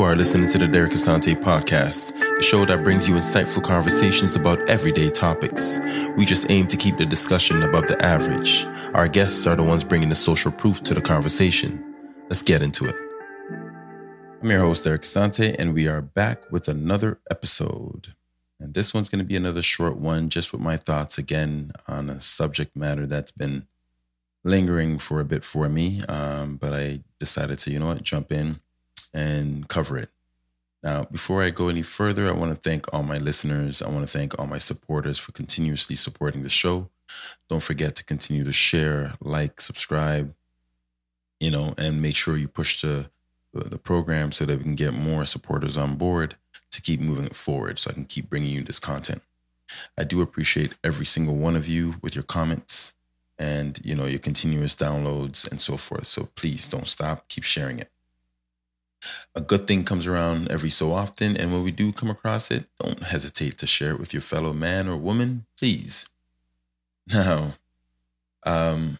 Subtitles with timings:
[0.00, 4.34] You are listening to the Derek Asante podcast, the show that brings you insightful conversations
[4.34, 5.78] about everyday topics.
[6.16, 8.64] We just aim to keep the discussion above the average.
[8.94, 11.84] Our guests are the ones bringing the social proof to the conversation.
[12.30, 12.94] Let's get into it.
[14.40, 18.14] I'm your host, Derek Asante, and we are back with another episode.
[18.58, 22.08] And this one's going to be another short one, just with my thoughts again on
[22.08, 23.66] a subject matter that's been
[24.44, 26.00] lingering for a bit for me.
[26.08, 28.60] Um, but I decided to, you know what, jump in
[29.12, 30.10] and cover it.
[30.82, 33.82] Now, before I go any further, I want to thank all my listeners.
[33.82, 36.88] I want to thank all my supporters for continuously supporting the show.
[37.48, 40.34] Don't forget to continue to share, like, subscribe,
[41.38, 43.10] you know, and make sure you push the,
[43.52, 46.36] the program so that we can get more supporters on board
[46.70, 49.22] to keep moving it forward so I can keep bringing you this content.
[49.98, 52.94] I do appreciate every single one of you with your comments
[53.38, 56.06] and, you know, your continuous downloads and so forth.
[56.06, 57.28] So please don't stop.
[57.28, 57.90] Keep sharing it
[59.34, 61.36] a good thing comes around every so often.
[61.36, 64.52] And when we do come across it, don't hesitate to share it with your fellow
[64.52, 66.08] man or woman, please.
[67.12, 67.54] Now,
[68.44, 68.98] um,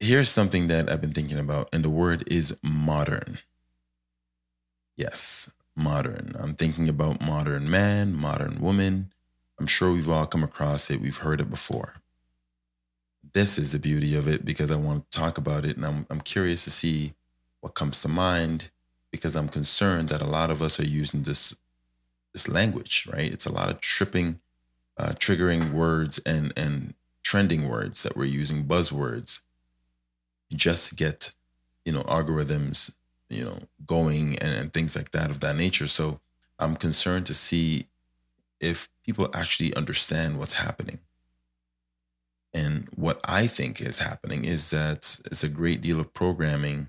[0.00, 3.38] here's something that I've been thinking about, and the word is modern.
[4.96, 6.34] Yes, modern.
[6.38, 9.12] I'm thinking about modern man, modern woman.
[9.58, 11.96] I'm sure we've all come across it, we've heard it before.
[13.32, 16.06] This is the beauty of it because I want to talk about it, and I'm,
[16.10, 17.12] I'm curious to see
[17.62, 18.70] what comes to mind
[19.10, 21.56] because I'm concerned that a lot of us are using this
[22.34, 23.30] this language, right?
[23.30, 24.40] It's a lot of tripping,
[24.98, 29.40] uh, triggering words and and trending words that we're using, buzzwords,
[30.52, 31.32] just to get
[31.84, 32.96] you know algorithms,
[33.30, 35.86] you know, going and, and things like that of that nature.
[35.86, 36.20] So
[36.58, 37.86] I'm concerned to see
[38.60, 40.98] if people actually understand what's happening.
[42.54, 46.88] And what I think is happening is that it's a great deal of programming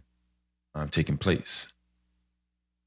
[0.76, 1.74] uh, taking place.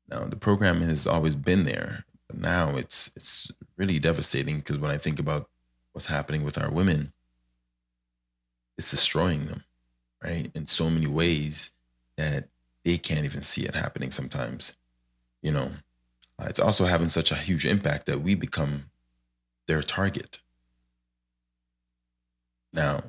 [0.08, 4.90] Now, the program has always been there, but now it's it's really devastating because when
[4.90, 5.48] I think about
[5.92, 7.12] what's happening with our women,
[8.78, 9.64] it's destroying them,
[10.22, 10.50] right?
[10.54, 11.72] In so many ways
[12.16, 12.48] that
[12.84, 14.76] they can't even see it happening sometimes.
[15.42, 15.70] You know,
[16.38, 18.90] uh, it's also having such a huge impact that we become
[19.66, 20.40] their target.
[22.72, 23.02] Now,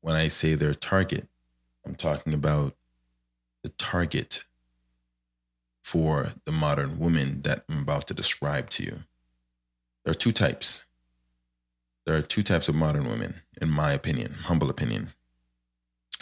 [0.00, 1.28] when I say their target,
[1.84, 2.75] I'm talking about
[3.66, 4.44] the target
[5.82, 9.00] for the modern woman that I'm about to describe to you.
[10.04, 10.86] There are two types.
[12.04, 15.08] There are two types of modern women, in my opinion, humble opinion.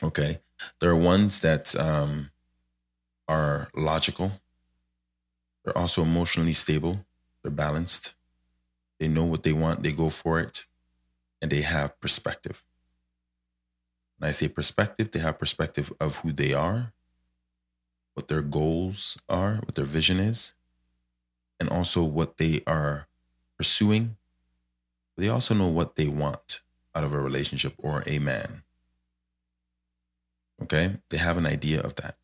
[0.03, 0.39] Okay.
[0.81, 2.31] There are ones that um,
[3.29, 4.41] are logical,
[5.63, 7.05] they're also emotionally stable,
[7.43, 8.15] they're balanced,
[8.99, 10.65] they know what they want, they go for it,
[11.43, 12.65] and they have perspective.
[14.17, 16.94] When I say perspective, they have perspective of who they are
[18.15, 20.55] what their goals are, what their vision is,
[21.61, 23.07] and also what they are
[23.57, 24.17] pursuing.
[25.17, 26.61] They also know what they want
[26.95, 28.63] out of a relationship or a man.
[30.63, 30.97] Okay?
[31.11, 32.17] They have an idea of that.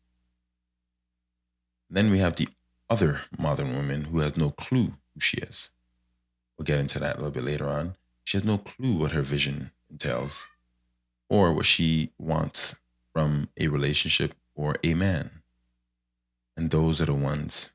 [1.89, 2.47] Then we have the
[2.89, 5.71] other modern woman who has no clue who she is.
[6.57, 7.95] We'll get into that a little bit later on.
[8.23, 10.47] She has no clue what her vision entails
[11.29, 12.79] or what she wants
[13.13, 15.40] from a relationship or a man.
[16.61, 17.73] And those are the ones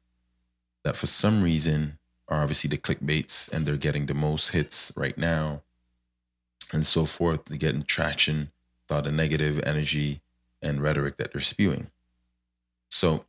[0.85, 1.99] that for some reason
[2.29, 5.63] are obviously the clickbaits and they're getting the most hits right now
[6.73, 7.47] and so forth.
[7.47, 8.53] They're getting traction,
[8.87, 10.21] thought the negative energy
[10.63, 11.91] and rhetoric that they're spewing.
[12.89, 13.25] So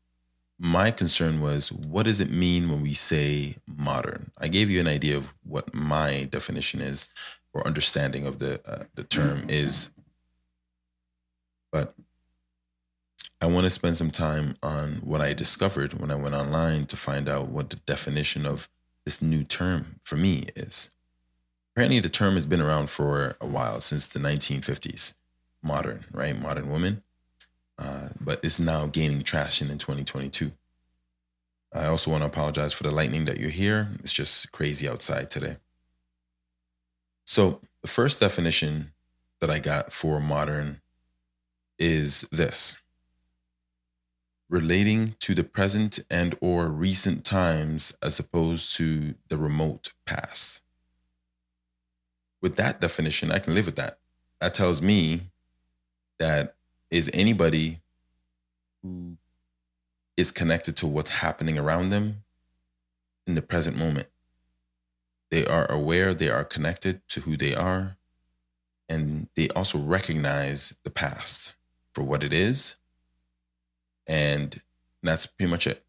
[0.59, 4.29] my concern was what does it mean when we say modern?
[4.37, 7.09] I gave you an idea of what my definition is
[7.51, 9.89] or understanding of the uh, the term is.
[11.71, 11.95] But
[13.39, 16.97] I want to spend some time on what I discovered when I went online to
[16.97, 18.67] find out what the definition of
[19.05, 20.89] this new term for me is.
[21.73, 25.15] Apparently, the term has been around for a while, since the 1950s.
[25.61, 26.39] Modern, right?
[26.39, 27.03] Modern woman.
[27.77, 30.51] Uh, but it's now gaining traction in 2022.
[31.71, 33.89] I also want to apologize for the lightning that you hear.
[33.99, 35.57] It's just crazy outside today.
[37.23, 38.93] So, the first definition
[39.39, 40.81] that I got for modern
[41.77, 42.81] is this
[44.49, 50.61] relating to the present and or recent times as opposed to the remote past.
[52.41, 53.99] With that definition, I can live with that.
[54.39, 55.21] That tells me
[56.19, 56.55] that
[56.89, 57.81] is anybody
[58.81, 59.17] who
[60.15, 62.23] is connected to what's happening around them
[63.25, 64.07] in the present moment.
[65.29, 67.97] They are aware, they are connected to who they are,
[68.87, 71.55] and they also recognize the past
[71.93, 72.77] for what it is
[74.07, 74.61] and
[75.03, 75.83] that's pretty much it.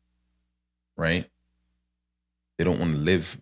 [0.97, 1.31] right?
[2.59, 3.41] They don't want to live,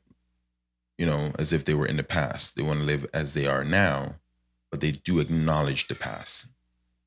[0.99, 2.57] you know, as if they were in the past.
[2.57, 4.17] They want to live as they are now,
[4.71, 6.49] but they do acknowledge the past.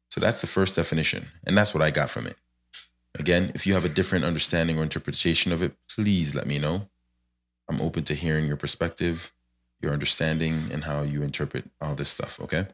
[0.09, 1.27] So that's the first definition.
[1.45, 2.35] And that's what I got from it.
[3.17, 6.89] Again, if you have a different understanding or interpretation of it, please let me know.
[7.69, 9.31] I'm open to hearing your perspective,
[9.81, 12.67] your understanding, and how you interpret all this stuff, okay?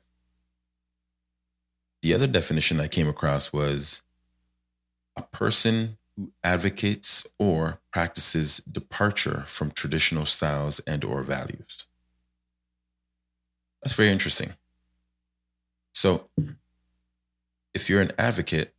[2.02, 4.02] The other definition I came across was
[5.16, 11.86] a person who advocates or practices departure from traditional styles and or values.
[13.84, 14.54] That's very interesting.
[15.94, 16.30] So,
[17.74, 18.74] if you're an advocate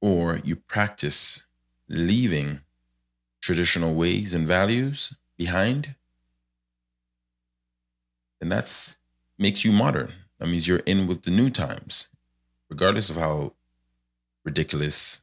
[0.00, 1.46] or you practice
[1.88, 2.60] leaving
[3.40, 5.94] traditional ways and values behind,
[8.40, 8.98] then that's
[9.38, 10.12] makes you modern.
[10.38, 12.08] That means you're in with the new times,
[12.68, 13.54] regardless of how
[14.46, 15.22] ridiculous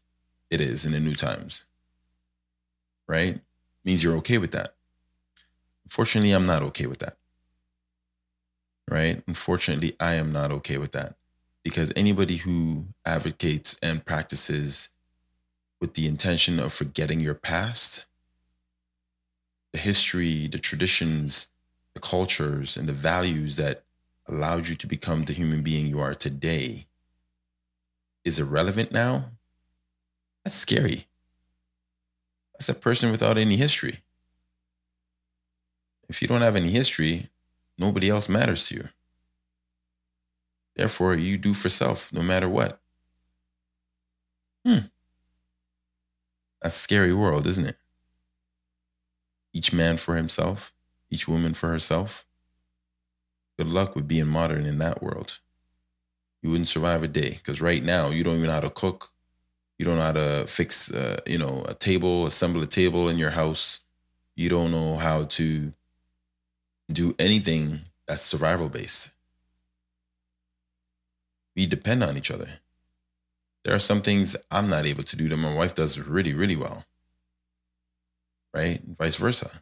[0.52, 1.66] it is in the new times.
[3.08, 3.40] Right?
[3.84, 4.76] Means you're okay with that.
[5.86, 7.18] Unfortunately, I'm not okay with that.
[8.88, 9.24] Right?
[9.26, 11.16] Unfortunately, I am not okay with that
[11.64, 14.90] because anybody who advocates and practices
[15.80, 18.06] with the intention of forgetting your past,
[19.72, 21.48] the history, the traditions,
[21.94, 23.84] the cultures, and the values that
[24.28, 26.88] allowed you to become the human being you are today
[28.24, 29.32] is irrelevant now,
[30.44, 31.08] that's scary.
[32.54, 34.00] That's a person without any history.
[36.10, 37.30] If you don't have any history,
[37.78, 38.90] nobody else matters to you.
[40.76, 42.80] Therefore, you do for self no matter what.
[44.66, 44.88] Hmm.
[46.62, 47.78] That's a scary world, isn't it?
[49.54, 50.74] Each man for himself,
[51.10, 52.26] each woman for herself.
[53.58, 55.40] Good luck with being modern in that world.
[56.44, 59.10] You wouldn't survive a day because right now you don't even know how to cook.
[59.80, 63.18] You don't know how to fix, uh, you know, a table, assemble a table in
[63.18, 63.82] your house.
[64.36, 65.74] You don't know how to
[66.92, 69.14] do anything that's survival based
[71.56, 72.50] we depend on each other.
[73.64, 76.56] There are some things I'm not able to do that my wife does really, really
[76.56, 76.86] well.
[78.54, 78.82] Right?
[78.84, 79.62] Vice versa.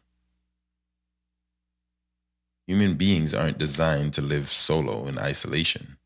[2.66, 5.98] Human beings aren't designed to live solo in isolation.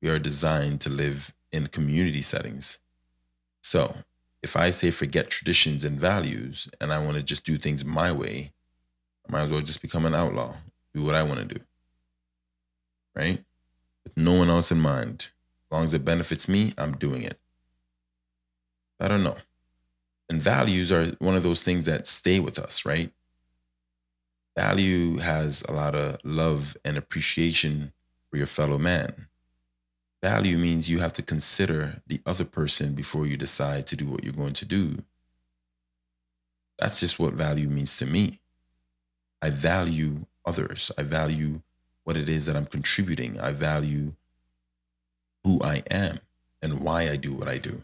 [0.00, 2.78] We are designed to live in community settings.
[3.62, 3.96] So,
[4.42, 8.10] if I say forget traditions and values and I want to just do things my
[8.10, 8.52] way,
[9.28, 10.54] I might as well just become an outlaw,
[10.94, 11.60] do what I want to do.
[13.14, 13.44] Right?
[14.04, 15.30] with no one else in mind.
[15.66, 17.38] As long as it benefits me, I'm doing it.
[18.98, 19.36] I don't know.
[20.28, 23.12] And values are one of those things that stay with us, right?
[24.56, 27.92] Value has a lot of love and appreciation
[28.30, 29.26] for your fellow man.
[30.22, 34.22] Value means you have to consider the other person before you decide to do what
[34.22, 35.02] you're going to do.
[36.78, 38.38] That's just what value means to me.
[39.40, 40.90] I value others.
[40.98, 41.62] I value
[42.04, 43.40] what it is that I'm contributing.
[43.40, 44.14] I value
[45.44, 46.20] who I am
[46.62, 47.82] and why I do what I do.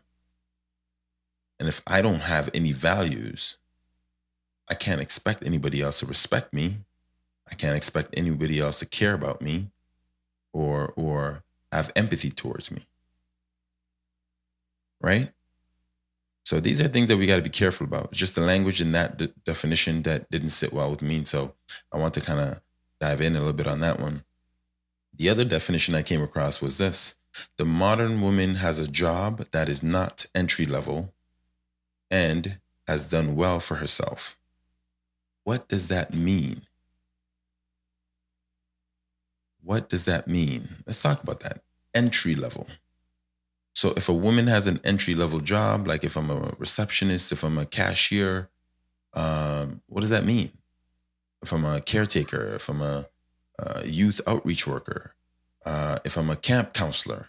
[1.59, 3.57] And if I don't have any values,
[4.69, 6.79] I can't expect anybody else to respect me.
[7.51, 9.69] I can't expect anybody else to care about me
[10.53, 12.83] or or have empathy towards me.
[15.01, 15.33] Right?
[16.45, 18.13] So these are things that we got to be careful about.
[18.13, 21.25] Just the language in that de- definition that didn't sit well with me.
[21.25, 21.55] So
[21.93, 22.61] I want to kind of
[23.01, 24.25] dive in a little bit on that one.
[25.13, 27.17] The other definition I came across was this
[27.57, 31.13] the modern woman has a job that is not entry level
[32.11, 34.39] and has done well for herself.
[35.45, 36.63] What does that mean?
[39.67, 40.77] What does that mean?
[40.87, 41.63] Let's talk about that.
[41.93, 42.69] Entry level.
[43.75, 47.43] So, if a woman has an entry level job, like if I'm a receptionist, if
[47.43, 48.49] I'm a cashier,
[49.13, 50.53] um, what does that mean?
[51.43, 53.07] if I'm a caretaker, if I'm a,
[53.59, 55.15] a youth outreach worker,
[55.65, 57.29] uh, if I'm a camp counselor,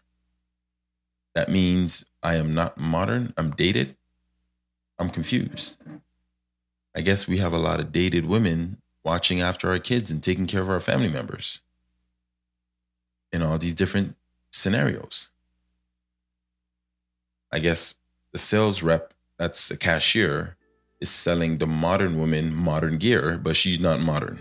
[1.35, 3.95] that means I am not modern, I'm dated,
[4.97, 5.77] I'm confused.
[6.95, 10.47] I guess we have a lot of dated women watching after our kids and taking
[10.47, 11.61] care of our family members
[13.37, 14.15] in all these different
[14.51, 15.29] scenarios.
[17.51, 17.95] I guess
[18.33, 20.57] the sales rep that's a cashier
[20.99, 24.39] is selling the modern woman modern gear, but she's not modern.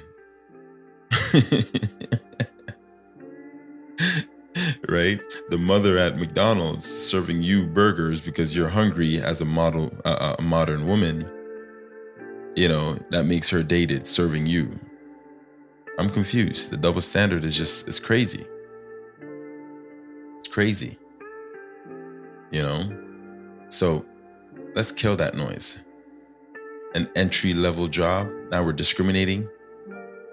[4.88, 5.20] right?
[5.50, 10.42] The mother at McDonald's serving you burgers because you're hungry as a model, uh, a
[10.42, 11.30] modern woman.
[12.56, 14.80] You know that makes her dated, serving you.
[15.98, 16.70] I'm confused.
[16.70, 18.46] The double standard is just it's crazy.
[20.56, 20.96] Crazy.
[22.50, 24.06] You know, so
[24.74, 25.84] let's kill that noise
[26.94, 28.30] an entry level job.
[28.50, 29.46] Now we're discriminating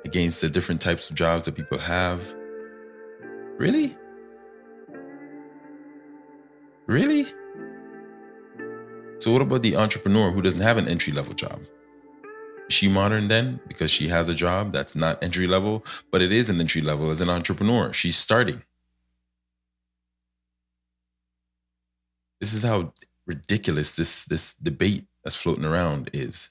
[0.05, 2.21] against the different types of jobs that people have.
[3.57, 3.97] Really?
[6.87, 7.25] Really?
[9.17, 11.59] So, what about the entrepreneur who doesn't have an entry level job?
[12.69, 16.31] Is she modern then because she has a job that's not entry level, but it
[16.31, 17.91] is an entry level as an entrepreneur?
[17.91, 18.63] She's starting.
[22.43, 22.91] This is how
[23.25, 26.49] ridiculous this this debate that's floating around is.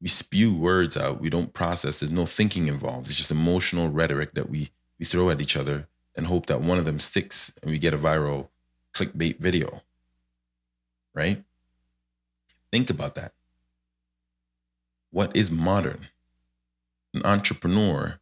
[0.00, 3.08] We spew words out, we don't process, there's no thinking involved.
[3.08, 6.78] It's just emotional rhetoric that we we throw at each other and hope that one
[6.78, 8.50] of them sticks and we get a viral
[8.94, 9.82] clickbait video.
[11.12, 11.42] Right?
[12.70, 13.32] Think about that.
[15.10, 16.10] What is modern?
[17.12, 18.20] An entrepreneur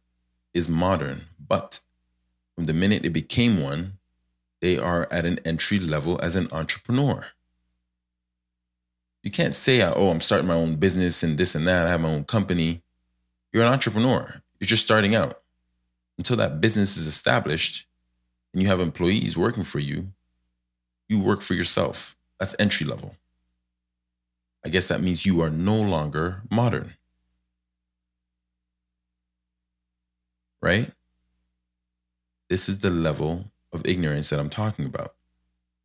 [0.51, 1.81] is modern, but
[2.55, 3.99] from the minute it became one,
[4.61, 7.25] they are at an entry level as an entrepreneur.
[9.23, 11.85] You can't say, oh, I'm starting my own business and this and that.
[11.85, 12.81] I have my own company.
[13.51, 14.41] You're an entrepreneur.
[14.59, 15.41] You're just starting out.
[16.17, 17.87] Until that business is established
[18.53, 20.11] and you have employees working for you,
[21.09, 22.15] you work for yourself.
[22.39, 23.15] That's entry level.
[24.63, 26.93] I guess that means you are no longer modern.
[30.61, 30.91] Right?
[32.49, 35.15] This is the level of ignorance that I'm talking about.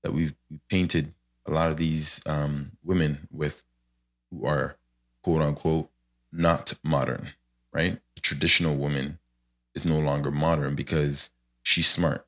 [0.02, 0.34] That we've
[0.68, 1.14] painted
[1.44, 3.64] a lot of these um, women with
[4.30, 4.76] who are
[5.22, 5.90] quote unquote
[6.32, 7.30] not modern,
[7.72, 7.98] right?
[8.14, 9.18] The traditional woman
[9.74, 11.30] is no longer modern because
[11.62, 12.26] she's smart.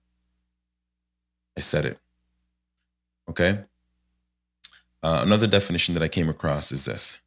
[1.57, 1.99] I said it.
[3.29, 3.61] Okay.
[5.03, 7.21] Uh, another definition that I came across is this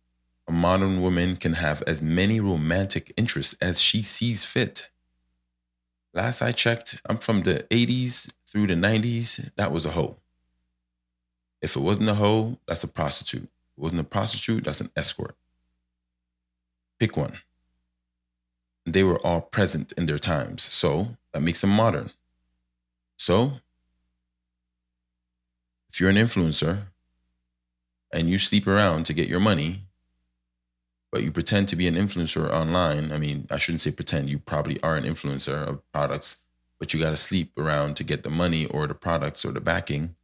[0.47, 4.89] a modern woman can have as many romantic interests as she sees fit.
[6.13, 9.53] Last I checked, I'm from the 80s through the 90s.
[9.55, 10.17] That was a hoe.
[11.61, 13.43] If it wasn't a hoe, that's a prostitute.
[13.43, 15.35] If it wasn't a prostitute, that's an escort.
[16.99, 17.37] Pick one.
[18.85, 20.63] They were all present in their times.
[20.63, 22.11] So that makes them modern.
[23.17, 23.53] So
[25.89, 26.83] if you're an influencer
[28.11, 29.83] and you sleep around to get your money,
[31.11, 34.39] but you pretend to be an influencer online, I mean, I shouldn't say pretend, you
[34.39, 36.37] probably are an influencer of products,
[36.79, 39.61] but you got to sleep around to get the money or the products or the
[39.61, 40.15] backing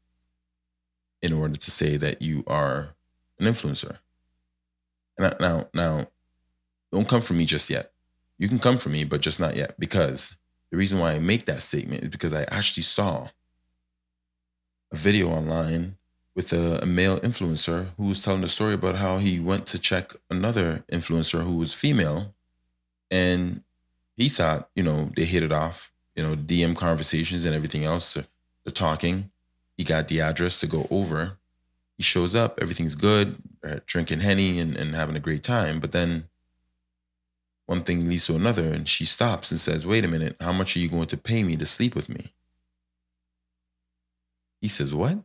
[1.22, 2.96] in order to say that you are
[3.40, 3.98] an influencer.
[5.18, 6.08] And now, now,
[6.92, 7.92] don't come for me just yet.
[8.38, 10.38] You can come for me, but just not yet, because
[10.72, 13.30] the reason why I make that statement is because I actually saw
[14.92, 15.97] a video online
[16.38, 19.80] with a, a, male influencer who was telling a story about how he went to
[19.80, 22.36] check another influencer who was female
[23.10, 23.64] and
[24.16, 28.14] he thought you know they hit it off you know dm conversations and everything else
[28.14, 28.24] they're,
[28.74, 29.32] talking.
[29.78, 31.38] He got the address to go over.
[31.96, 33.38] He shows up everything's good
[33.86, 36.26] drinking henny and, and having a great time but then
[37.66, 40.76] one thing leads to another and she stops and says wait a minute how much
[40.76, 42.34] are you going to pay me to sleep with me?
[44.62, 45.20] He says, What?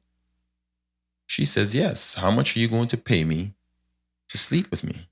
[1.33, 2.17] She says, Yes.
[2.17, 3.55] How much are you going to pay me
[4.29, 5.09] to sleep with me?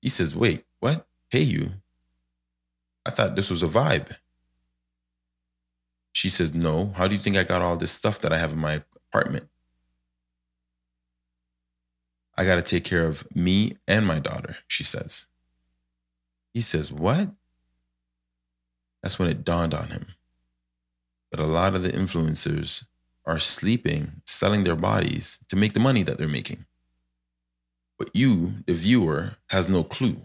[0.00, 1.06] He says, Wait, what?
[1.30, 1.72] Pay you?
[3.04, 4.16] I thought this was a vibe.
[6.12, 6.94] She says, No.
[6.96, 9.50] How do you think I got all this stuff that I have in my apartment?
[12.34, 15.26] I got to take care of me and my daughter, she says.
[16.54, 17.28] He says, What?
[19.02, 20.06] That's when it dawned on him.
[21.30, 22.86] But a lot of the influencers
[23.24, 26.64] are sleeping, selling their bodies to make the money that they're making.
[27.98, 30.16] But you, the viewer, has no clue.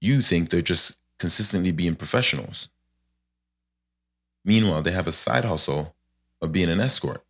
[0.00, 2.68] You think they're just consistently being professionals.
[4.44, 5.94] Meanwhile, they have a side hustle
[6.40, 7.24] of being an escort.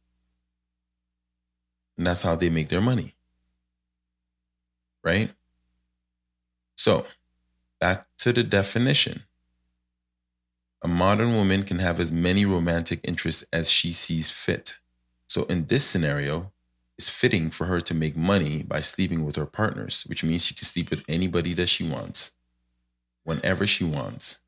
[1.97, 3.12] And that's how they make their money.
[5.03, 5.31] Right?
[6.76, 7.07] So,
[7.79, 9.23] back to the definition.
[10.85, 14.75] A modern woman can have as many romantic interests as she sees fit.
[15.26, 16.53] So, in this scenario,
[16.99, 20.55] it's fitting for her to make money by sleeping with her partners, which means she
[20.55, 22.33] can sleep with anybody that she wants,
[23.25, 24.41] whenever she wants.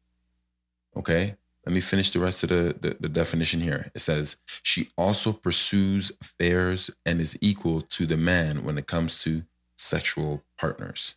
[0.95, 1.37] Okay?
[1.64, 3.90] Let me finish the rest of the, the, the, definition here.
[3.95, 9.23] It says, she also pursues affairs and is equal to the man when it comes
[9.23, 9.43] to
[9.75, 11.16] sexual partners.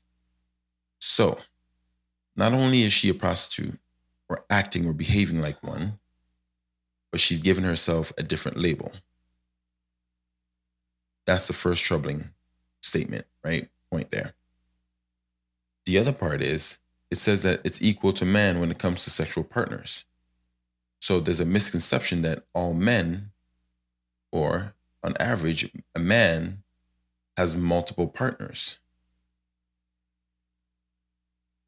[0.98, 1.40] So,
[2.36, 3.78] not only is she a prostitute,
[4.30, 6.00] or acting or behaving like one,
[7.12, 8.92] but she's given herself a different label.
[11.26, 12.30] That's the first troubling
[12.82, 13.70] statement, right?
[13.92, 14.34] Point there.
[15.86, 19.10] The other part is it says that it's equal to man when it comes to
[19.10, 20.06] sexual partners.
[21.02, 23.32] So there's a misconception that all men,
[24.32, 26.64] or on average, a man
[27.38, 28.80] has multiple partners.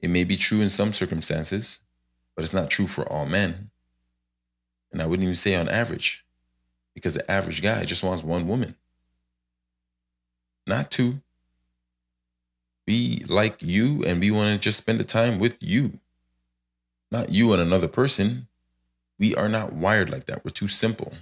[0.01, 1.81] It may be true in some circumstances,
[2.35, 3.69] but it's not true for all men.
[4.91, 6.25] And I wouldn't even say on average,
[6.93, 8.75] because the average guy just wants one woman,
[10.65, 11.21] not two.
[12.87, 15.99] We like you and we want to just spend the time with you,
[17.11, 18.47] not you and another person.
[19.19, 20.43] We are not wired like that.
[20.43, 21.13] We're too simple.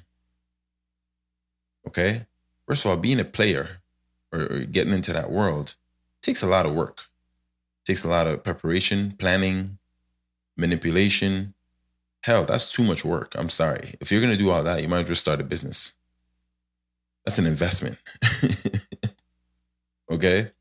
[1.86, 2.26] Okay?
[2.66, 3.82] First of all, being a player
[4.32, 5.76] or, or getting into that world
[6.22, 7.06] takes a lot of work.
[7.82, 9.79] It takes a lot of preparation, planning,
[10.60, 11.54] manipulation.
[12.22, 13.34] Hell, that's too much work.
[13.38, 13.96] I'm sorry.
[14.02, 15.94] If you're going to do all that, you might just start a business.
[17.26, 17.98] That's an investment.
[20.12, 20.52] okay?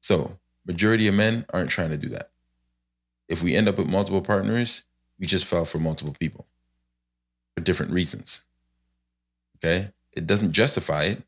[0.00, 2.30] So, majority of men aren't trying to do that.
[3.28, 4.84] If we end up with multiple partners,
[5.18, 6.46] we just fell for multiple people
[7.54, 8.44] for different reasons.
[9.56, 9.90] Okay?
[10.12, 11.22] It doesn't justify it.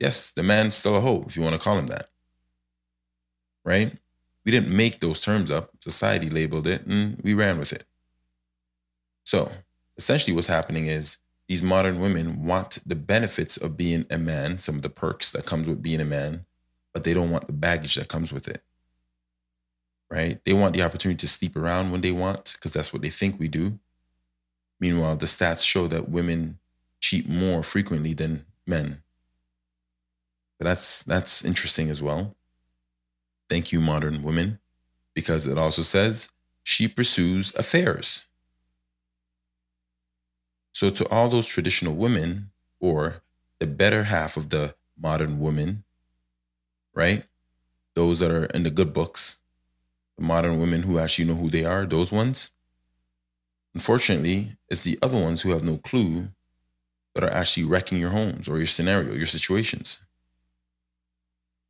[0.00, 2.08] Yes, the man's still a hoe, if you want to call him that.
[3.64, 3.96] Right?
[4.44, 5.70] We didn't make those terms up.
[5.80, 7.84] Society labeled it and we ran with it.
[9.24, 9.50] So
[9.96, 14.76] essentially, what's happening is these modern women want the benefits of being a man, some
[14.76, 16.44] of the perks that comes with being a man,
[16.92, 18.62] but they don't want the baggage that comes with it.
[20.10, 20.38] Right?
[20.44, 23.38] They want the opportunity to sleep around when they want because that's what they think
[23.38, 23.78] we do.
[24.78, 26.58] Meanwhile, the stats show that women
[27.00, 29.02] cheat more frequently than men.
[30.58, 32.36] But that's that's interesting as well.
[33.48, 34.58] Thank you, modern women,
[35.14, 36.28] because it also says
[36.62, 38.26] she pursues affairs.
[40.72, 43.22] So, to all those traditional women, or
[43.60, 45.84] the better half of the modern women,
[46.94, 47.24] right?
[47.94, 49.40] Those that are in the good books,
[50.18, 52.50] the modern women who actually know who they are, those ones.
[53.74, 56.28] Unfortunately, it's the other ones who have no clue
[57.14, 60.00] that are actually wrecking your homes or your scenario, your situations.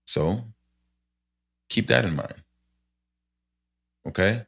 [0.07, 0.45] So
[1.69, 2.35] keep that in mind.
[4.07, 4.47] Okay?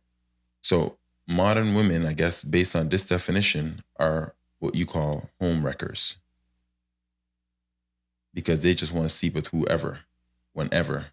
[0.63, 6.19] So modern women, I guess, based on this definition, are what you call home wreckers.
[8.35, 10.01] Because they just want to sleep with whoever,
[10.53, 11.07] whenever,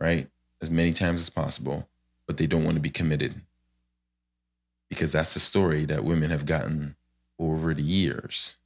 [0.00, 0.28] right?
[0.60, 1.88] As many times as possible,
[2.26, 3.42] but they don't want to be committed.
[4.88, 6.96] Because that's the story that women have gotten
[7.38, 8.56] over the years.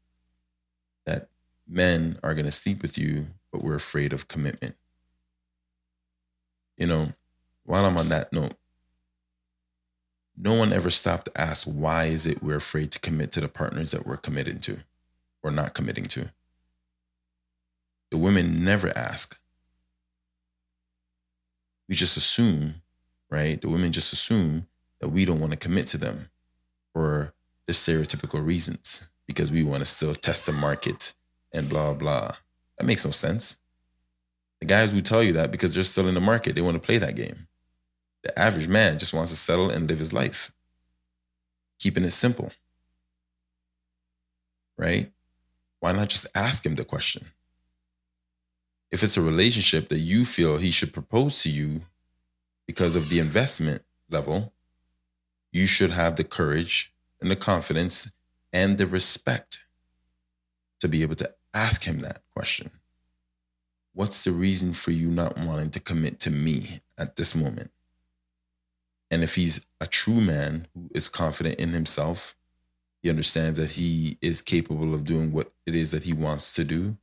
[1.05, 1.29] That
[1.67, 4.77] men are going to sleep with you, but we're afraid of commitment
[6.79, 7.13] you know,
[7.65, 8.55] while I'm on that note,
[10.37, 13.49] no one ever stopped to ask why is it we're afraid to commit to the
[13.49, 14.79] partners that we're committed to
[15.43, 16.31] or not committing to.
[18.11, 19.37] The women never ask.
[21.89, 22.77] We just assume,
[23.31, 23.61] right?
[23.61, 24.69] The women just assume
[25.01, 26.31] that we don't want to commit to them
[26.93, 27.35] for
[27.67, 31.15] the stereotypical reasons because we want to still test the market
[31.53, 32.37] and blah blah.
[32.79, 33.59] That makes no sense.
[34.61, 36.55] The guys will tell you that because they're still in the market.
[36.55, 37.47] They want to play that game.
[38.23, 40.51] The average man just wants to settle and live his life,
[41.79, 42.51] keeping it simple.
[44.77, 45.13] Right?
[45.81, 47.27] Why not just ask him the question?
[48.91, 51.83] If it's a relationship that you feel he should propose to you
[52.67, 54.53] because of the investment level,
[55.53, 58.11] you should have the courage and the confidence
[58.53, 59.65] and the respect
[60.81, 62.71] to be able to ask him that question
[63.99, 67.69] what's the reason for you not wanting to commit to me at this moment?
[69.11, 72.37] And if he's a true man who is confident in himself,
[73.03, 76.63] he understands that he is capable of doing what it is that he wants to
[76.63, 76.97] do.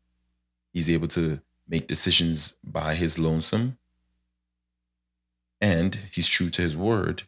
[0.71, 3.77] He's able to make decisions by his lonesome.
[5.59, 7.23] And he's true to his word.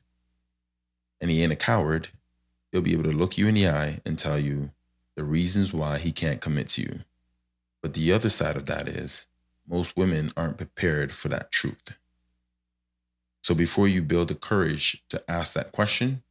[1.20, 2.08] And he ain't a coward.
[2.72, 4.72] He'll be able to look you in the eye and tell you
[5.16, 7.00] the reasons why he can't commit to you.
[7.82, 9.28] But the other side of that is
[9.68, 11.98] most women aren't prepared for that truth.
[13.44, 16.24] So before you build the courage to ask that question,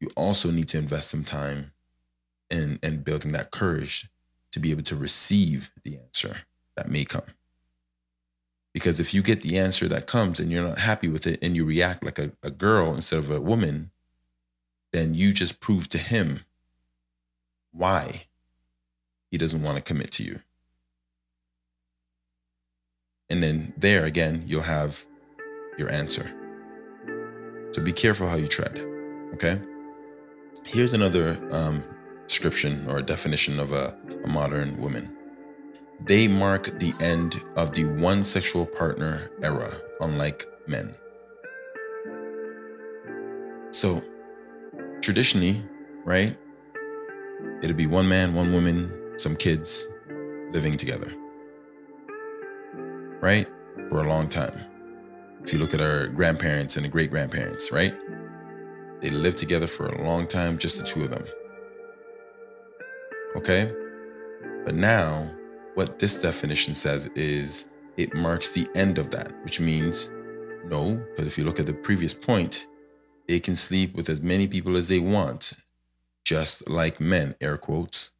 [0.00, 1.72] you also need to invest some time
[2.50, 4.08] in, in building that courage
[4.52, 6.38] to be able to receive the answer
[6.76, 7.22] that may come.
[8.72, 11.54] Because if you get the answer that comes and you're not happy with it and
[11.54, 13.92] you react like a, a girl instead of a woman,
[14.92, 16.40] then you just prove to him
[17.70, 18.24] why
[19.30, 20.40] he doesn't want to commit to you.
[23.30, 25.04] And then there again, you'll have
[25.78, 26.30] your answer.
[27.72, 28.78] So be careful how you tread.
[29.34, 29.60] Okay.
[30.66, 31.82] Here's another um,
[32.26, 35.10] description or a definition of a, a modern woman.
[36.00, 40.94] They mark the end of the one sexual partner era, unlike men.
[43.70, 44.02] So,
[45.00, 45.62] traditionally,
[46.04, 46.36] right,
[47.62, 49.88] it'd be one man, one woman, some kids
[50.52, 51.12] living together
[53.24, 53.48] right?
[53.88, 54.52] For a long time.
[55.42, 57.94] if you look at our grandparents and the great grandparents, right?
[59.00, 61.24] They lived together for a long time, just the two of them.
[63.36, 63.72] Okay?
[64.66, 65.30] But now,
[65.74, 70.10] what this definition says is it marks the end of that, which means
[70.66, 72.66] no, because if you look at the previous point,
[73.26, 75.54] they can sleep with as many people as they want,
[76.24, 78.12] just like men, air quotes.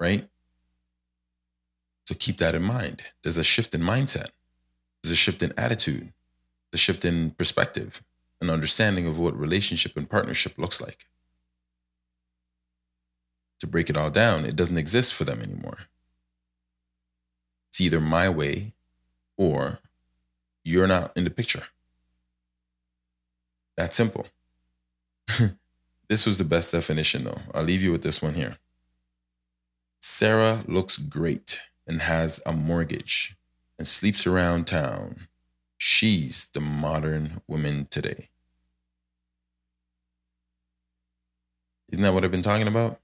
[0.00, 0.28] Right?
[2.04, 3.02] So keep that in mind.
[3.22, 4.30] There's a shift in mindset,
[5.02, 6.12] there's a shift in attitude,
[6.70, 8.02] there's a shift in perspective,
[8.40, 11.06] an understanding of what relationship and partnership looks like.
[13.60, 15.78] To break it all down, it doesn't exist for them anymore.
[17.70, 18.72] It's either my way
[19.36, 19.78] or
[20.62, 21.64] you're not in the picture.
[23.76, 24.26] That simple.
[26.08, 27.40] this was the best definition, though.
[27.52, 28.58] I'll leave you with this one here.
[30.00, 33.36] Sarah looks great and has a mortgage
[33.78, 35.28] and sleeps around town.
[35.76, 38.28] She's the modern woman today.
[41.90, 43.00] Isn't that what I've been talking about?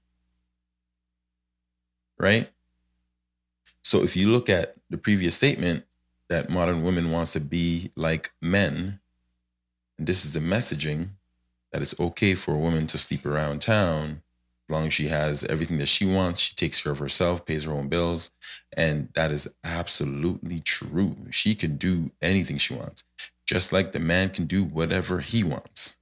[2.17, 2.49] Right?
[3.81, 5.85] So if you look at the previous statement
[6.29, 8.99] that modern women wants to be like men,
[9.97, 11.09] and this is the messaging
[11.71, 14.21] that it's okay for a woman to sleep around town
[14.71, 17.73] long as she has everything that she wants, she takes care of herself, pays her
[17.73, 18.31] own bills,
[18.75, 21.15] and that is absolutely true.
[21.29, 23.03] She can do anything she wants,
[23.45, 25.97] just like the man can do whatever he wants.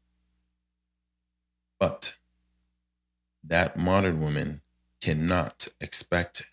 [1.79, 2.17] But
[3.43, 4.61] that modern woman
[5.01, 6.47] cannot expect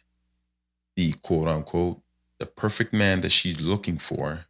[0.96, 2.00] the quote unquote
[2.38, 4.46] the perfect man that she's looking for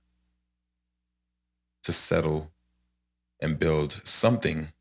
[1.83, 2.51] to settle
[3.41, 4.73] and build something,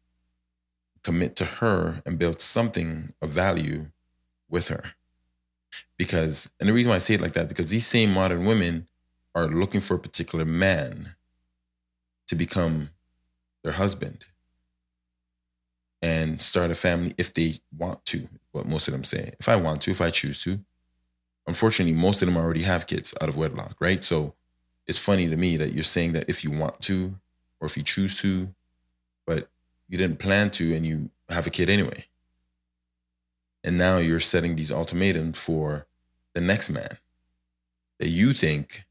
[1.06, 3.86] commit to her and build something of value
[4.50, 4.96] with her.
[5.98, 8.88] Because, and the reason why I say it like that, because these same modern women
[9.36, 11.16] are looking for a particular man
[12.26, 12.90] to become
[13.64, 14.26] their husband
[16.02, 18.28] and start a family if they want to.
[18.52, 19.34] What most of them say.
[19.40, 20.60] If I want to, if I choose to.
[21.46, 24.04] Unfortunately, most of them already have kids out of wedlock, right?
[24.04, 24.34] So
[24.88, 27.16] it's funny to me that you're saying that if you want to
[27.60, 28.50] or if you choose to,
[29.28, 29.50] but
[29.88, 32.06] you didn't plan to and you have a kid anyway.
[33.64, 35.88] And now you're setting these ultimatums for
[36.34, 36.98] the next man
[38.00, 38.86] that you think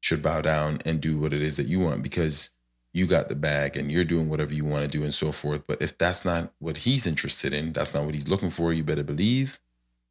[0.00, 2.50] should bow down and do what it is that you want because
[2.92, 5.66] you got the bag and you're doing whatever you want to do and so forth.
[5.66, 8.84] But if that's not what he's interested in, that's not what he's looking for, you
[8.84, 9.58] better believe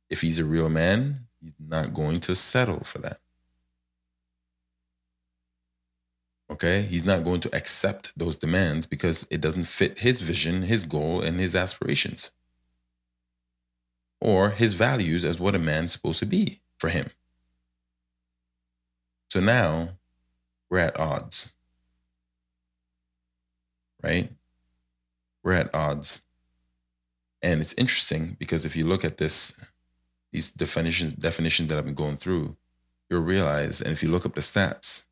[0.09, 3.19] if he's a real man, he's not going to settle for that.
[6.49, 6.83] Okay?
[6.83, 11.21] He's not going to accept those demands because it doesn't fit his vision, his goal,
[11.21, 12.31] and his aspirations
[14.19, 17.11] or his values as what a man's supposed to be for him.
[19.29, 19.89] So now
[20.69, 21.53] we're at odds
[24.07, 24.31] right?
[25.43, 26.23] We're at odds.
[27.41, 29.57] And it's interesting because if you look at this,
[30.31, 32.55] these definitions definitions that I've been going through,
[33.09, 35.05] you'll realize, and if you look up the stats,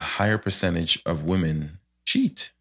[0.00, 2.52] a higher percentage of women cheat.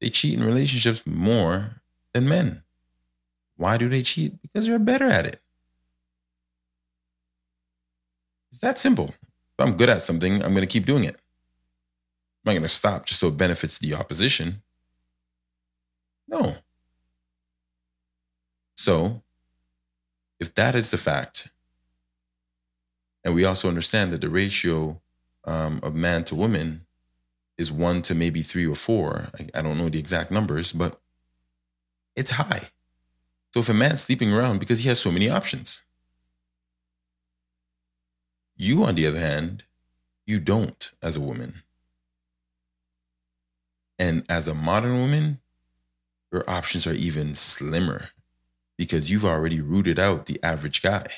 [0.00, 2.62] They cheat in relationships more than men.
[3.56, 4.40] Why do they cheat?
[4.42, 5.40] Because they're better at it.
[8.50, 9.14] It's that simple.
[9.58, 11.14] If I'm good at something, I'm going to keep doing it.
[11.14, 14.62] I'm not going to stop just so it benefits the opposition.
[16.28, 16.56] No.
[18.76, 19.22] So,
[20.38, 21.48] if that is the fact,
[23.26, 25.02] and we also understand that the ratio
[25.44, 26.86] um, of man to woman
[27.58, 31.00] is one to maybe three or four, I, I don't know the exact numbers, but
[32.14, 32.68] it's high.
[33.52, 35.82] So if a man's sleeping around because he has so many options,
[38.54, 39.64] you, on the other hand,
[40.24, 41.62] you don't as a woman.
[43.98, 45.40] And as a modern woman,
[46.30, 48.10] your options are even slimmer
[48.78, 51.08] because you've already rooted out the average guy.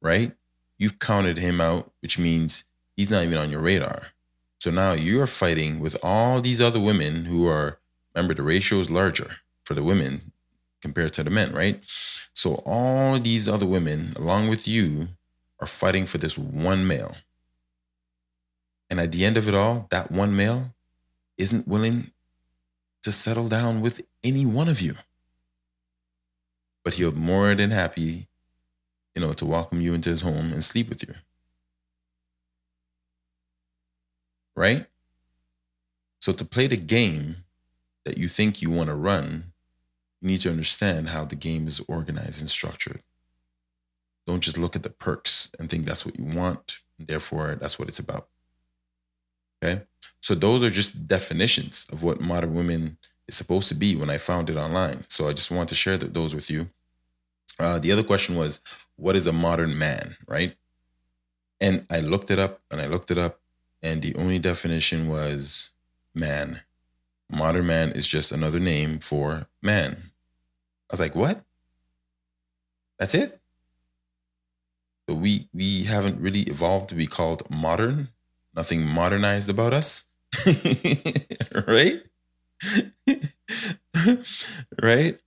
[0.00, 0.32] Right?
[0.78, 2.64] You've counted him out, which means
[2.96, 4.08] he's not even on your radar.
[4.58, 7.78] So now you're fighting with all these other women who are,
[8.14, 10.32] remember, the ratio is larger for the women
[10.82, 11.80] compared to the men, right?
[12.34, 15.08] So all these other women, along with you,
[15.60, 17.16] are fighting for this one male.
[18.88, 20.74] And at the end of it all, that one male
[21.38, 22.10] isn't willing
[23.02, 24.96] to settle down with any one of you.
[26.82, 28.26] But he'll more than happy,
[29.14, 31.14] you know, to welcome you into his home and sleep with you.
[34.56, 34.86] Right?
[36.20, 37.36] So to play the game
[38.04, 39.52] that you think you want to run,
[40.20, 43.02] you need to understand how the game is organized and structured.
[44.26, 46.76] don't just look at the perks and think that's what you want.
[46.98, 48.28] And Therefore, that's what it's about.
[49.62, 49.82] Okay.
[50.20, 54.18] So those are just definitions of what modern women is supposed to be when I
[54.18, 55.04] found it online.
[55.08, 56.68] So I just want to share those with you.
[57.60, 58.62] Uh, the other question was,
[58.96, 60.56] what is a modern man, right?
[61.60, 63.40] And I looked it up and I looked it up,
[63.82, 65.72] and the only definition was
[66.14, 66.62] man.
[67.30, 70.10] Modern man is just another name for man.
[70.88, 71.44] I was like, what?
[72.98, 73.40] That's it?
[75.08, 78.08] So we we haven't really evolved to be called modern.
[78.54, 80.08] Nothing modernized about us.
[81.66, 82.02] right?
[84.82, 85.20] right?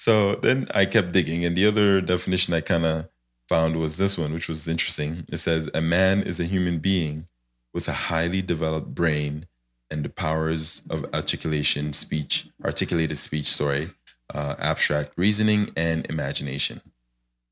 [0.00, 3.10] So then I kept digging, and the other definition I kind of
[3.50, 5.26] found was this one, which was interesting.
[5.30, 7.28] It says, A man is a human being
[7.74, 9.44] with a highly developed brain
[9.90, 13.90] and the powers of articulation, speech, articulated speech, sorry,
[14.32, 16.80] uh, abstract reasoning, and imagination.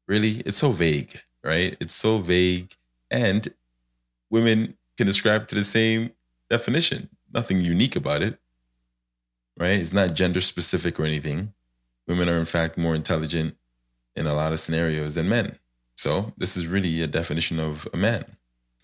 [0.07, 1.77] Really, it's so vague, right?
[1.81, 2.73] It's so vague.
[3.11, 3.53] And
[4.31, 6.13] women can describe to the same
[6.49, 7.11] definition.
[7.31, 8.39] Nothing unique about it,
[9.59, 9.79] right?
[9.79, 11.53] It's not gender specific or anything.
[12.09, 13.57] Women are, in fact, more intelligent
[14.17, 15.59] in a lot of scenarios than men.
[15.95, 18.25] So, this is really a definition of a man,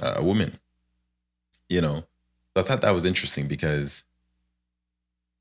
[0.01, 0.59] a woman.
[1.69, 2.05] You know,
[2.55, 4.05] I thought that was interesting because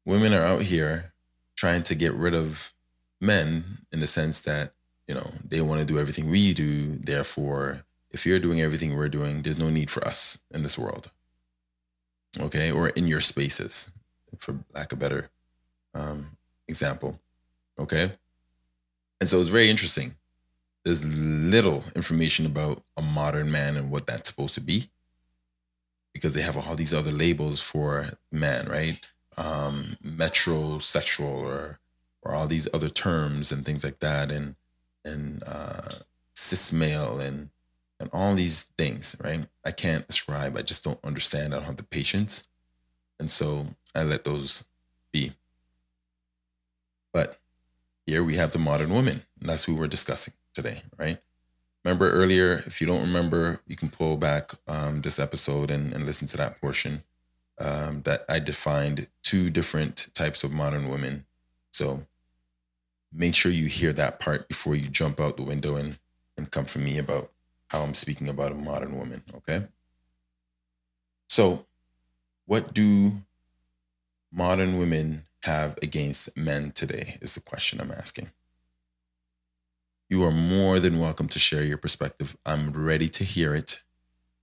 [0.06, 1.14] women are out here
[1.56, 2.74] trying to get rid of
[3.20, 4.74] men in the sense that,
[5.08, 6.98] you know, they want to do everything we do.
[6.98, 11.10] Therefore, if you're doing everything we're doing, there's no need for us in this world.
[12.40, 12.72] Okay.
[12.72, 13.92] Or in your spaces,
[14.40, 15.30] for lack of better
[15.94, 17.20] um, example.
[17.80, 18.12] Okay.
[19.20, 20.16] And so it's very interesting.
[20.84, 24.90] There's little information about a modern man and what that's supposed to be
[26.14, 29.00] because they have all these other labels for men, right?
[29.38, 31.80] Um, metrosexual or
[32.22, 34.56] or all these other terms and things like that, and
[35.04, 35.90] and uh,
[36.36, 37.50] cis male and
[38.00, 39.48] and all these things, right?
[39.66, 40.58] I can't describe.
[40.58, 41.54] I just don't understand.
[41.54, 42.48] I don't have the patience,
[43.20, 44.66] and so I let those
[45.12, 45.34] be.
[47.12, 47.40] But
[48.06, 51.20] here we have the modern woman, and that's who we're discussing today, right?
[51.84, 56.06] remember earlier, if you don't remember, you can pull back um, this episode and, and,
[56.06, 57.04] listen to that portion
[57.60, 61.26] um, that I defined two different types of modern women.
[61.72, 62.06] So
[63.12, 66.00] make sure you hear that part before you jump out the window and,
[66.38, 67.32] and come for me about
[67.68, 69.24] how I'm speaking about a modern woman.
[69.36, 69.64] Okay.
[71.30, 71.66] So,
[72.46, 73.24] what do
[74.32, 77.18] modern women have against men today?
[77.22, 78.32] Is the question I'm asking
[80.14, 82.38] you are more than welcome to share your perspective.
[82.46, 83.82] I'm ready to hear it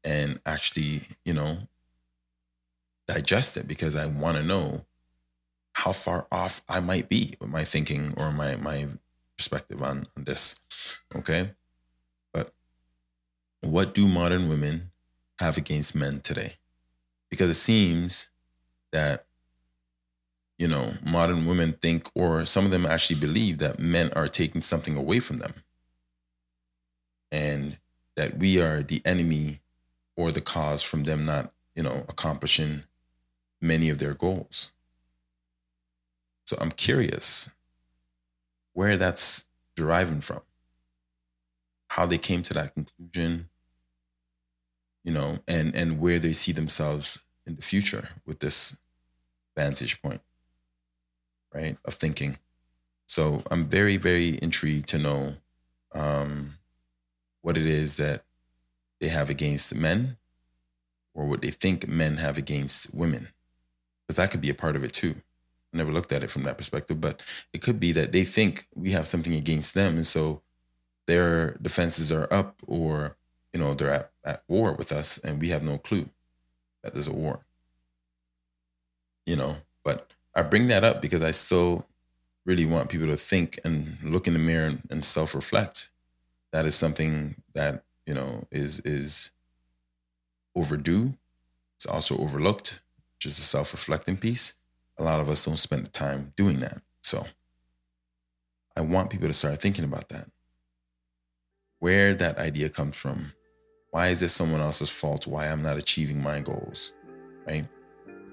[0.03, 1.69] and actually, you know,
[3.07, 4.85] digest it because I want to know
[5.75, 8.89] how far off I might be with my thinking or my my
[9.37, 10.59] perspective on, on this.
[11.15, 11.51] Okay.
[12.33, 12.53] But
[13.61, 14.91] what do modern women
[15.39, 16.55] have against men today?
[17.31, 18.31] Because it seems
[18.91, 19.27] that
[20.61, 24.61] you know, modern women think, or some of them actually believe that men are taking
[24.61, 25.55] something away from them
[27.33, 27.79] and
[28.15, 29.61] that we are the enemy
[30.17, 32.83] or the cause from them not, you know, accomplishing
[33.59, 34.71] many of their goals.
[36.45, 37.55] So I'm curious
[38.75, 39.47] where that's
[39.77, 40.43] deriving from,
[41.89, 43.49] how they came to that conclusion,
[45.05, 48.77] you know, and and where they see themselves in the future with this
[49.57, 50.21] vantage point
[51.53, 52.39] right, of thinking.
[53.07, 55.35] So I'm very, very intrigued to know
[55.93, 56.55] um,
[57.43, 58.25] what it is that
[59.01, 60.17] they have against men
[61.15, 63.29] or what they think men have against women.
[64.07, 65.17] Because that could be a part of it too.
[65.73, 68.67] I never looked at it from that perspective, but it could be that they think
[68.75, 69.97] we have something against them.
[69.97, 70.43] And so
[71.07, 73.17] their defenses are up or,
[73.53, 76.09] you know, they're at, at war with us and we have no clue
[76.83, 77.41] that there's a war.
[79.27, 81.87] You know, but I bring that up because I still
[82.45, 85.91] really want people to think and look in the mirror and, and self-reflect.
[86.53, 89.33] That is something that you know is is
[90.55, 91.15] overdue.
[91.77, 92.81] It's also overlooked,
[93.17, 94.55] which is a self-reflecting piece.
[94.99, 96.83] A lot of us don't spend the time doing that.
[97.03, 97.27] So
[98.77, 100.29] I want people to start thinking about that.
[101.79, 103.33] Where that idea comes from.
[103.91, 105.27] Why is this someone else's fault?
[105.27, 106.93] Why I'm not achieving my goals?
[107.47, 107.67] Right?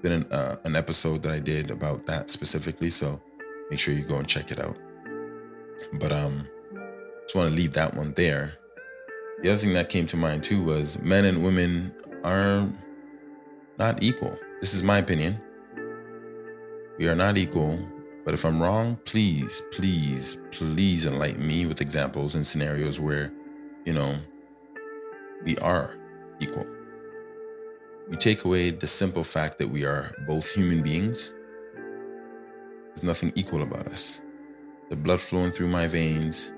[0.02, 2.90] Been an, uh, an episode that I did about that specifically.
[2.90, 3.22] So
[3.70, 4.78] make sure you go and check it out.
[5.94, 6.48] But um,
[7.24, 8.54] just want to leave that one there.
[9.42, 12.70] The other thing that came to mind too was men and women are
[13.78, 14.38] not equal.
[14.60, 15.40] This is my opinion.
[16.98, 17.80] We are not equal.
[18.26, 23.32] But if I'm wrong, please, please, please enlighten me with examples and scenarios where,
[23.86, 24.18] you know,
[25.46, 25.96] we are
[26.42, 26.66] equal.
[28.10, 31.34] You take away the simple fact that we are both human beings,
[32.88, 34.22] there's nothing equal about us.
[34.90, 36.54] The blood flowing through my veins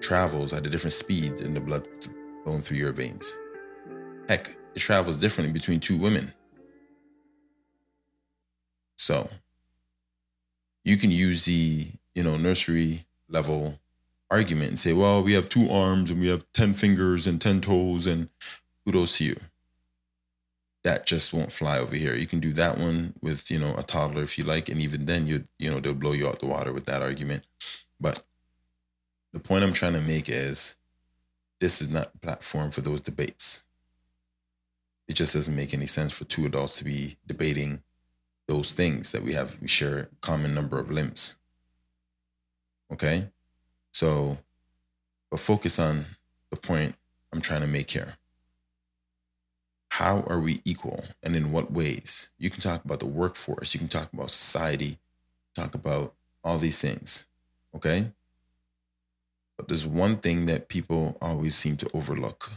[0.00, 1.86] travels at a different speed than the blood
[2.42, 3.38] flowing through your veins.
[4.28, 6.32] Heck, it travels differently between two women.
[8.96, 9.30] So,
[10.84, 13.78] you can use the, you know, nursery level
[14.32, 17.60] argument and say, well, we have two arms and we have 10 fingers and 10
[17.60, 18.28] toes and
[18.84, 19.36] kudos to you
[20.82, 22.14] that just won't fly over here.
[22.14, 25.04] You can do that one with, you know, a toddler if you like, and even
[25.06, 27.46] then you you know, they'll blow you out the water with that argument.
[28.00, 28.22] But
[29.32, 30.76] the point I'm trying to make is
[31.60, 33.66] this is not a platform for those debates.
[35.06, 37.82] It just doesn't make any sense for two adults to be debating
[38.48, 41.36] those things that we have we share common number of limbs.
[42.92, 43.28] Okay?
[43.92, 44.38] So
[45.30, 46.06] but focus on
[46.50, 46.94] the point
[47.32, 48.16] I'm trying to make here
[50.00, 52.30] how are we equal and in what ways?
[52.38, 54.98] You can talk about the workforce, you can talk about society,
[55.54, 57.26] talk about all these things,
[57.76, 58.06] okay?
[59.58, 62.50] But there's one thing that people always seem to overlook.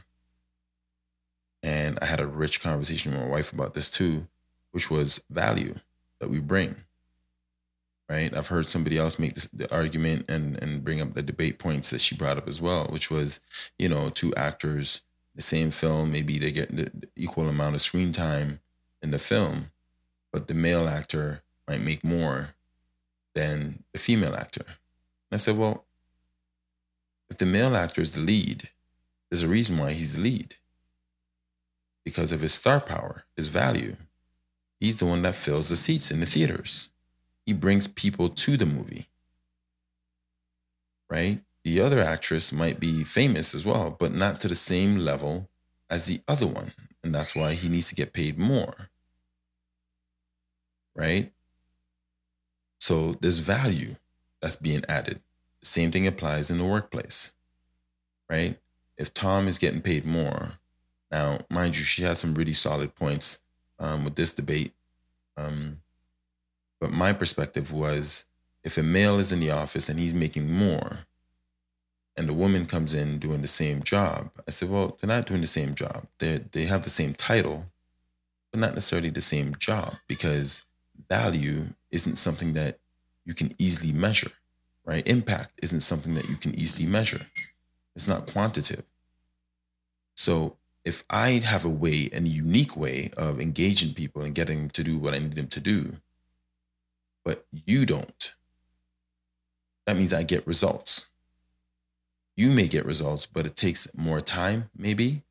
[1.61, 4.27] And I had a rich conversation with my wife about this too,
[4.71, 5.75] which was value
[6.19, 6.77] that we bring.
[8.07, 8.33] Right?
[8.33, 11.89] I've heard somebody else make this, the argument and and bring up the debate points
[11.89, 13.41] that she brought up as well, which was,
[13.77, 15.01] you know, two actors
[15.35, 18.59] the same film, maybe they get the equal amount of screen time
[19.01, 19.71] in the film,
[20.31, 22.55] but the male actor might make more
[23.33, 24.65] than the female actor.
[24.65, 25.85] And I said, well,
[27.29, 28.69] if the male actor is the lead,
[29.29, 30.55] there's a reason why he's the lead.
[32.05, 33.95] Because of his star power, his value.
[34.79, 36.89] He's the one that fills the seats in the theaters.
[37.45, 39.07] He brings people to the movie.
[41.09, 41.41] Right?
[41.63, 45.49] The other actress might be famous as well, but not to the same level
[45.89, 46.73] as the other one.
[47.03, 48.89] And that's why he needs to get paid more.
[50.95, 51.31] Right?
[52.79, 53.95] So there's value
[54.41, 55.21] that's being added.
[55.61, 57.33] Same thing applies in the workplace.
[58.29, 58.59] Right?
[58.97, 60.53] If Tom is getting paid more,
[61.13, 63.43] now, mind you, she has some really solid points
[63.77, 64.73] um, with this debate.
[65.37, 65.81] Um,
[66.81, 68.25] but my perspective was
[68.63, 71.05] if a male is in the office and he's making more,
[72.15, 74.29] and the woman comes in doing the same job.
[74.47, 76.07] I said, well, they're not doing the same job.
[76.19, 77.65] They they have the same title,
[78.51, 80.65] but not necessarily the same job because
[81.09, 82.79] value isn't something that
[83.25, 84.31] you can easily measure,
[84.85, 85.07] right?
[85.07, 87.27] Impact isn't something that you can easily measure.
[87.95, 88.85] It's not quantitative.
[90.15, 94.69] So if I have a way, a unique way of engaging people and getting them
[94.71, 95.97] to do what I need them to do,
[97.23, 98.35] but you don't,
[99.85, 101.07] that means I get results
[102.35, 105.21] you may get results, but it takes more time, maybe,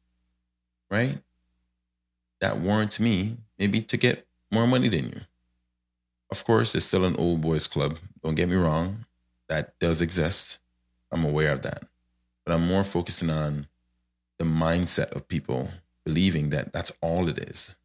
[0.90, 1.18] right?
[2.40, 5.20] That warrants me maybe to get more money than you.
[6.30, 7.98] Of course, it's still an old boys club.
[8.22, 9.04] Don't get me wrong.
[9.48, 10.60] That does exist.
[11.10, 11.82] I'm aware of that.
[12.44, 13.66] But I'm more focusing on
[14.38, 15.70] the mindset of people
[16.04, 17.76] believing that that's all it is.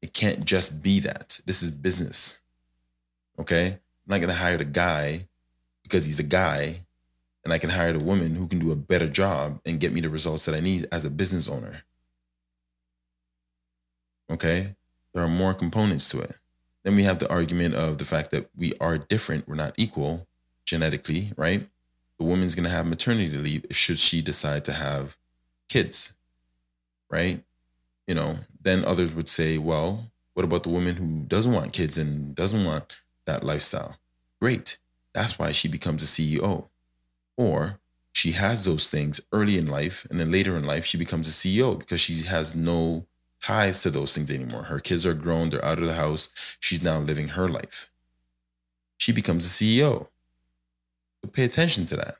[0.00, 1.40] It can't just be that.
[1.44, 2.40] This is business.
[3.38, 3.66] Okay?
[3.66, 5.26] I'm not going to hire the guy
[5.82, 6.86] because he's a guy
[7.48, 10.02] and I can hire the woman who can do a better job and get me
[10.02, 11.82] the results that I need as a business owner.
[14.30, 14.74] Okay?
[15.14, 16.36] There are more components to it.
[16.84, 20.26] Then we have the argument of the fact that we are different, we're not equal
[20.66, 21.66] genetically, right?
[22.18, 25.16] The woman's going to have maternity leave if should she decide to have
[25.70, 26.12] kids,
[27.08, 27.42] right?
[28.06, 31.96] You know, then others would say, well, what about the woman who doesn't want kids
[31.96, 33.96] and doesn't want that lifestyle?
[34.38, 34.76] Great.
[35.14, 36.68] That's why she becomes a CEO.
[37.38, 37.78] Or
[38.12, 41.30] she has those things early in life, and then later in life, she becomes a
[41.30, 43.06] CEO because she has no
[43.40, 44.64] ties to those things anymore.
[44.64, 46.28] Her kids are grown, they're out of the house.
[46.58, 47.88] She's now living her life.
[48.96, 50.08] She becomes a CEO.
[51.32, 52.16] Pay attention to that.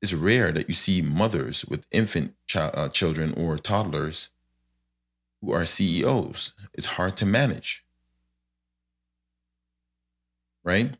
[0.00, 4.30] It's rare that you see mothers with infant ch- uh, children or toddlers
[5.40, 6.52] who are CEOs.
[6.74, 7.84] It's hard to manage.
[10.62, 10.94] Right?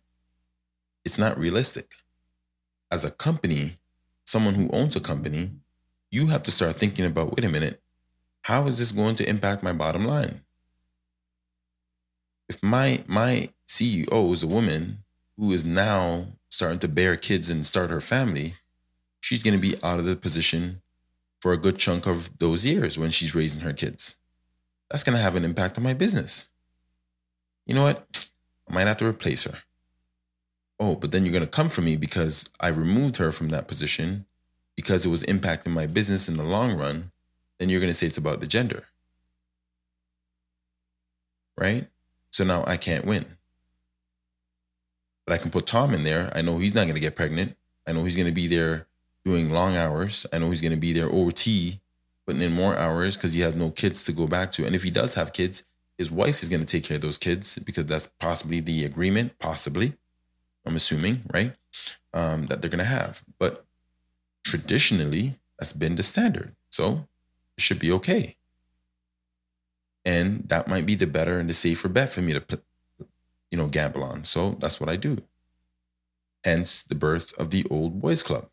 [1.05, 1.95] It's not realistic
[2.91, 3.73] as a company,
[4.25, 5.51] someone who owns a company,
[6.11, 7.81] you have to start thinking about wait a minute,
[8.43, 10.41] how is this going to impact my bottom line?
[12.49, 15.05] If my my CEO is a woman
[15.37, 18.55] who is now starting to bear kids and start her family,
[19.21, 20.81] she's going to be out of the position
[21.41, 24.17] for a good chunk of those years when she's raising her kids.
[24.91, 26.51] That's going to have an impact on my business.
[27.67, 28.31] You know what?
[28.69, 29.59] I might have to replace her
[30.81, 33.69] oh, but then you're going to come for me because I removed her from that
[33.69, 34.27] position
[34.77, 37.11] because it was impacting my business in the long run,
[37.59, 38.85] then you're going to say it's about the gender.
[41.57, 41.89] Right?
[42.31, 43.25] So now I can't win.
[45.27, 46.31] But I can put Tom in there.
[46.35, 47.57] I know he's not going to get pregnant.
[47.87, 48.87] I know he's going to be there
[49.25, 50.27] doing long hours.
[50.33, 51.81] I know he's going to be there OT,
[52.27, 54.65] putting in more hours because he has no kids to go back to.
[54.65, 55.65] And if he does have kids,
[55.99, 59.39] his wife is going to take care of those kids because that's possibly the agreement,
[59.41, 59.95] possibly.
[60.67, 61.55] I'm assuming, right?
[62.13, 63.23] Um, that they're going to have.
[63.39, 63.65] But
[64.45, 66.55] traditionally, that's been the standard.
[66.71, 67.07] So
[67.57, 68.37] it should be okay.
[70.05, 72.61] And that might be the better and the safer bet for me to,
[73.51, 74.25] you know, gamble on.
[74.25, 75.19] So that's what I do.
[76.45, 78.49] Hence the birth of the Old Boys Club.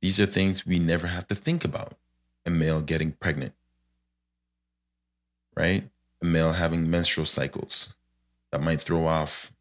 [0.00, 1.94] These are things we never have to think about
[2.44, 3.54] a male getting pregnant,
[5.56, 5.88] right?
[6.22, 7.94] A male having menstrual cycles
[8.50, 9.52] that might throw off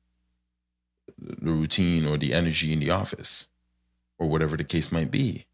[1.17, 3.49] the routine or the energy in the office
[4.17, 5.45] or whatever the case might be,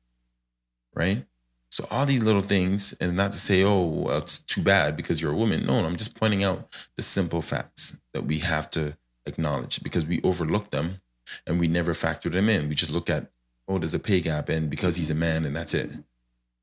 [0.94, 1.26] right?
[1.70, 5.22] So all these little things, and not to say, oh, well, it's too bad because
[5.22, 5.66] you're a woman.
[5.66, 10.22] No, I'm just pointing out the simple facts that we have to acknowledge because we
[10.24, 11.02] overlook them
[11.46, 12.70] and we never factor them in.
[12.70, 13.32] We just look at,
[13.68, 15.90] oh, there's a pay gap, and because he's a man, and that's it.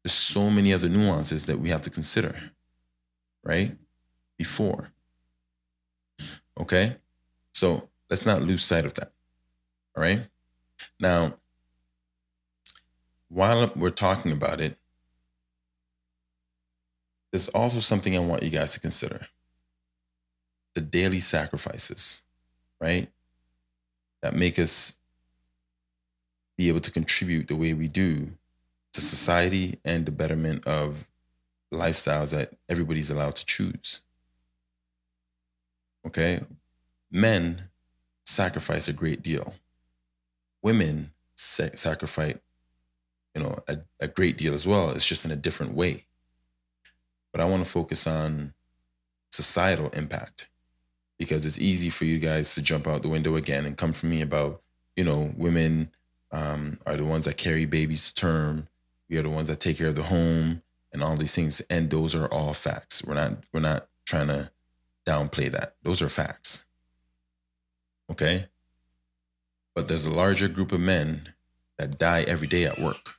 [0.03, 2.35] There's so many other nuances that we have to consider,
[3.43, 3.77] right?
[4.39, 4.91] Before.
[6.59, 6.97] Okay?
[7.53, 9.13] So let's not lose sight of that.
[9.97, 10.27] All right?
[11.01, 11.35] Now,
[13.29, 14.77] while we're talking about it,
[17.33, 19.27] there's also something I want you guys to consider
[20.75, 22.23] the daily sacrifices,
[22.81, 23.09] right?
[24.23, 24.99] That make us
[26.57, 28.31] be able to contribute the way we do
[28.93, 31.07] to society and the betterment of
[31.73, 34.03] lifestyles that everybody's allowed to choose.
[36.07, 36.41] Okay?
[37.11, 37.69] Men
[38.25, 39.55] sacrifice a great deal.
[40.63, 42.37] Women sacrifice,
[43.35, 44.91] you know, a, a great deal as well.
[44.91, 46.07] It's just in a different way.
[47.33, 48.55] But I want to focus on
[49.31, 50.49] societal impact
[51.19, 54.07] because it's easy for you guys to jump out the window again and come for
[54.07, 54.63] me about,
[54.97, 55.91] you know, women
[56.31, 58.69] um, are the ones that carry babies to term
[59.09, 60.63] we are the ones that take care of the home
[60.93, 61.61] and all these things.
[61.71, 63.05] And those are all facts.
[63.05, 64.51] We're not we're not trying to
[65.07, 65.75] downplay that.
[65.83, 66.65] Those are facts.
[68.11, 68.47] Okay?
[69.75, 71.35] But there's a larger group of men
[71.79, 73.17] that die every day at work.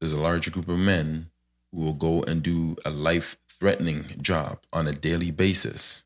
[0.00, 1.30] There's a larger group of men
[1.72, 6.04] who will go and do a life threatening job on a daily basis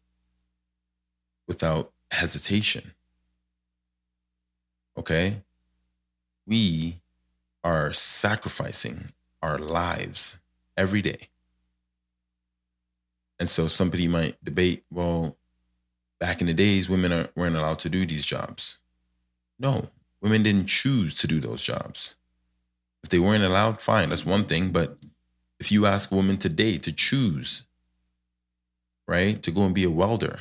[1.47, 2.93] without hesitation.
[4.97, 5.43] Okay?
[6.47, 7.01] We
[7.65, 9.11] are sacrificing
[9.43, 10.39] our lives
[10.77, 11.29] every day.
[13.39, 15.37] And so somebody might debate, well,
[16.19, 18.79] back in the days, women are, weren't allowed to do these jobs.
[19.59, 19.91] No,
[20.21, 22.17] women didn't choose to do those jobs.
[23.03, 24.71] If they weren't allowed, fine, that's one thing.
[24.71, 24.99] But
[25.61, 27.65] if you ask women today to choose,
[29.07, 30.41] right, to go and be a welder,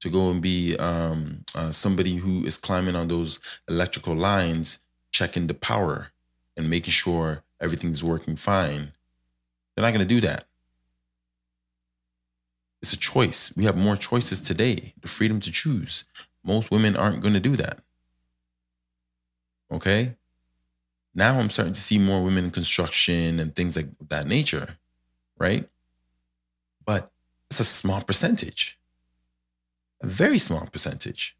[0.00, 3.38] to go and be um, uh, somebody who is climbing on those
[3.68, 4.80] electrical lines,
[5.12, 6.08] checking the power,
[6.56, 8.92] and making sure everything's working fine,
[9.74, 10.44] they're not going to do that.
[12.82, 13.52] It's a choice.
[13.56, 16.04] We have more choices today, the freedom to choose.
[16.44, 17.78] Most women aren't going to do that.
[19.70, 20.16] Okay?
[21.14, 24.78] Now I'm starting to see more women in construction and things like that nature,
[25.38, 25.68] right?
[26.84, 27.12] But
[27.48, 28.78] it's a small percentage,
[30.00, 31.36] a very small percentage.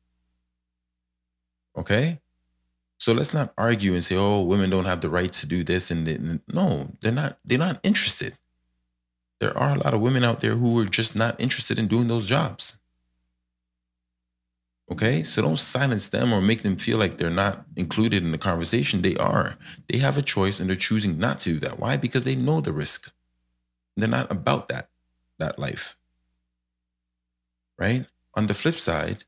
[1.76, 2.20] Okay?
[2.99, 5.90] So let's not argue and say, "Oh, women don't have the right to do this."
[5.90, 7.38] And no, they're not.
[7.45, 8.38] They're not interested.
[9.43, 12.07] There are a lot of women out there who are just not interested in doing
[12.07, 12.78] those jobs.
[14.88, 18.38] Okay, so don't silence them or make them feel like they're not included in the
[18.38, 19.03] conversation.
[19.03, 19.57] They are.
[19.88, 21.80] They have a choice and they're choosing not to do that.
[21.80, 21.97] Why?
[21.97, 23.12] Because they know the risk.
[23.97, 24.90] They're not about that
[25.40, 25.97] that life.
[27.76, 28.07] Right?
[28.36, 29.24] On the flip side,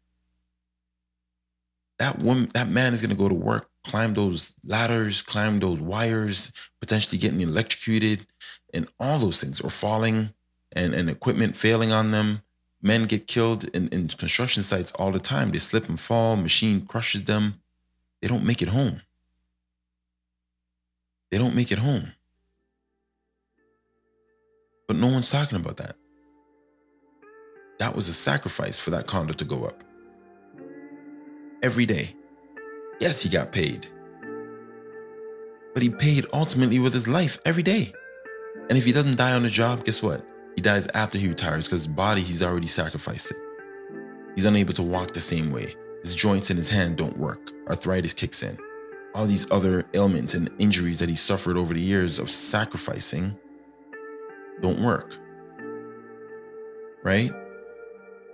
[1.98, 5.78] that woman, that man is going to go to work, climb those ladders, climb those
[5.78, 8.26] wires, potentially getting electrocuted,
[8.72, 10.30] and all those things, or falling
[10.72, 12.42] and, and equipment failing on them.
[12.82, 15.50] Men get killed in, in construction sites all the time.
[15.50, 17.60] They slip and fall, machine crushes them.
[18.20, 19.02] They don't make it home.
[21.30, 22.12] They don't make it home.
[24.86, 25.96] But no one's talking about that.
[27.78, 29.82] That was a sacrifice for that condo to go up
[31.62, 32.14] every day.
[33.00, 33.86] Yes, he got paid.
[35.74, 37.92] But he paid ultimately with his life every day.
[38.68, 40.24] And if he doesn't die on the job, guess what?
[40.54, 43.36] He dies after he retires because his body, he's already sacrificed it.
[44.34, 45.74] He's unable to walk the same way.
[46.02, 47.50] His joints in his hand don't work.
[47.68, 48.58] Arthritis kicks in.
[49.14, 53.36] all these other ailments and injuries that he suffered over the years of sacrificing
[54.60, 55.16] don't work.
[57.04, 57.30] Right?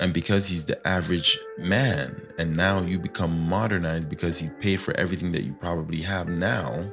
[0.00, 4.96] And because he's the average man, and now you become modernized because he paid for
[4.96, 6.90] everything that you probably have now,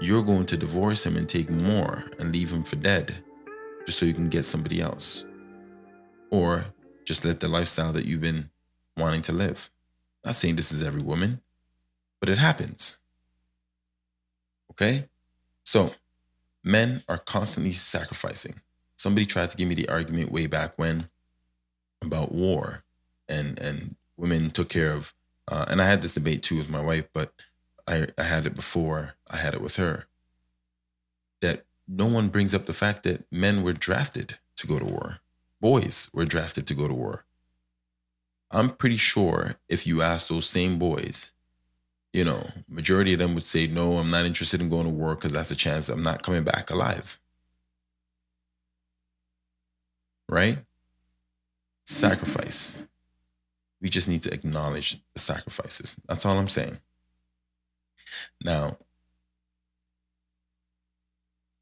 [0.00, 3.14] you're going to divorce him and take more and leave him for dead
[3.86, 5.26] just so you can get somebody else.
[6.30, 6.66] Or
[7.04, 8.50] just let the lifestyle that you've been
[8.96, 9.70] wanting to live.
[10.24, 11.40] Not saying this is every woman,
[12.18, 12.98] but it happens.
[14.72, 15.04] Okay?
[15.62, 15.94] So,
[16.64, 18.56] men are constantly sacrificing.
[18.96, 21.08] Somebody tried to give me the argument way back when
[22.02, 22.84] about war
[23.28, 25.12] and and women took care of
[25.48, 27.32] uh, and I had this debate too with my wife, but
[27.86, 30.06] I, I had it before I had it with her.
[31.40, 35.18] That no one brings up the fact that men were drafted to go to war.
[35.60, 37.24] Boys were drafted to go to war.
[38.50, 41.32] I'm pretty sure if you ask those same boys,
[42.12, 45.14] you know, majority of them would say, no, I'm not interested in going to war
[45.14, 47.20] because that's a chance I'm not coming back alive.
[50.28, 50.58] Right?
[51.86, 52.82] Sacrifice.
[53.80, 55.96] We just need to acknowledge the sacrifices.
[56.08, 56.78] That's all I'm saying.
[58.42, 58.78] Now,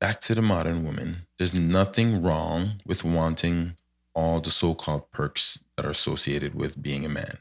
[0.01, 3.75] back to the modern woman, there's nothing wrong with wanting
[4.14, 7.39] all the so called perks that are associated with being a man.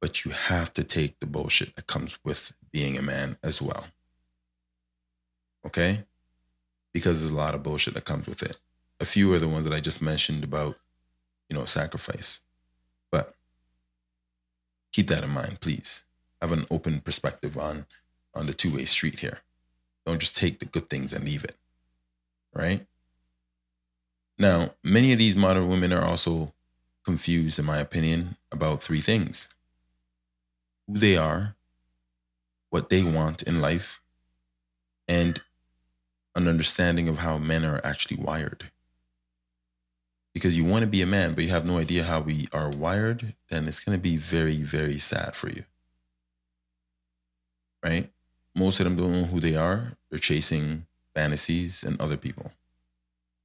[0.00, 3.86] But you have to take the bullshit that comes with being a man as well.
[5.66, 6.04] Okay?
[6.92, 8.58] Because there's a lot of bullshit that comes with it.
[8.98, 10.76] A few are the ones that I just mentioned about
[11.50, 12.40] you know, sacrifice.
[13.10, 13.34] But
[14.92, 16.04] keep that in mind, please.
[16.40, 17.84] Have an open perspective on
[18.32, 19.40] on the two-way street here.
[20.06, 21.56] Don't just take the good things and leave it.
[22.54, 22.86] Right?
[24.38, 26.52] Now, many of these modern women are also
[27.04, 29.48] confused, in my opinion, about three things
[30.86, 31.56] who they are,
[32.70, 34.00] what they want in life,
[35.06, 35.42] and
[36.34, 38.70] an understanding of how men are actually wired
[40.32, 42.70] because you want to be a man, but you have no idea how we are
[42.70, 45.64] wired, then it's going to be very, very sad for you.
[47.84, 48.10] Right?
[48.54, 49.96] Most of them don't know who they are.
[50.08, 52.52] They're chasing fantasies and other people.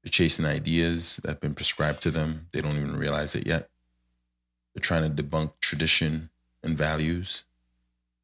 [0.04, 2.48] They're chasing ideas that have been prescribed to them.
[2.52, 3.70] They don't even realize it yet.
[4.74, 6.30] They're trying to debunk tradition
[6.62, 7.46] and values,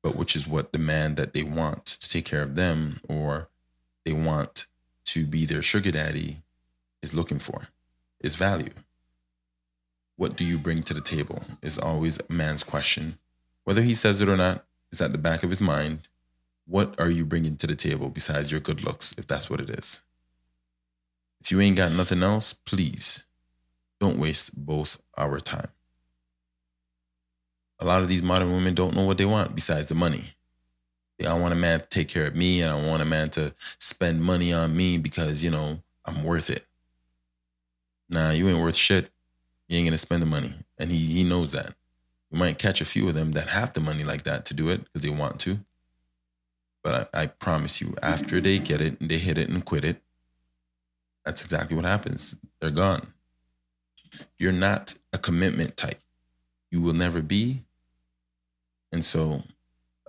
[0.04, 3.50] but which is what the man that they want to take care of them or
[4.06, 4.68] they want
[5.06, 6.44] to be their sugar daddy
[7.02, 7.70] is looking for
[8.22, 8.74] is value.
[10.16, 13.18] What do you bring to the table is always a man's question.
[13.64, 16.08] Whether he says it or not is at the back of his mind.
[16.68, 19.70] What are you bringing to the table besides your good looks, if that's what it
[19.70, 20.02] is?
[21.40, 23.26] If you ain't got nothing else, please
[24.00, 25.70] don't waste both our time.
[27.80, 30.36] A lot of these modern women don't know what they want besides the money.
[31.28, 33.54] I want a man to take care of me and I want a man to
[33.78, 36.66] spend money on me because, you know, I'm worth it
[38.12, 39.10] nah, you ain't worth shit.
[39.68, 40.54] You ain't gonna spend the money.
[40.78, 41.74] And he he knows that.
[42.30, 44.70] You might catch a few of them that have the money like that to do
[44.70, 45.60] it because they want to.
[46.84, 49.86] But I, I promise you, after they get it and they hit it and quit
[49.86, 50.02] it,
[51.26, 52.36] that's exactly what happens.
[52.60, 53.14] They're gone.
[54.38, 56.00] You're not a commitment type.
[56.72, 57.64] You will never be.
[58.92, 59.44] And so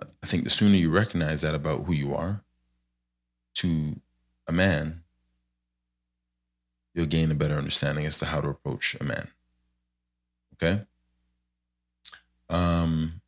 [0.01, 2.41] I think the sooner you recognize that about who you are
[3.55, 3.99] to
[4.47, 5.02] a man,
[6.93, 9.27] you'll gain a better understanding as to how to approach a man.
[10.53, 10.81] Okay?
[12.49, 13.21] Um,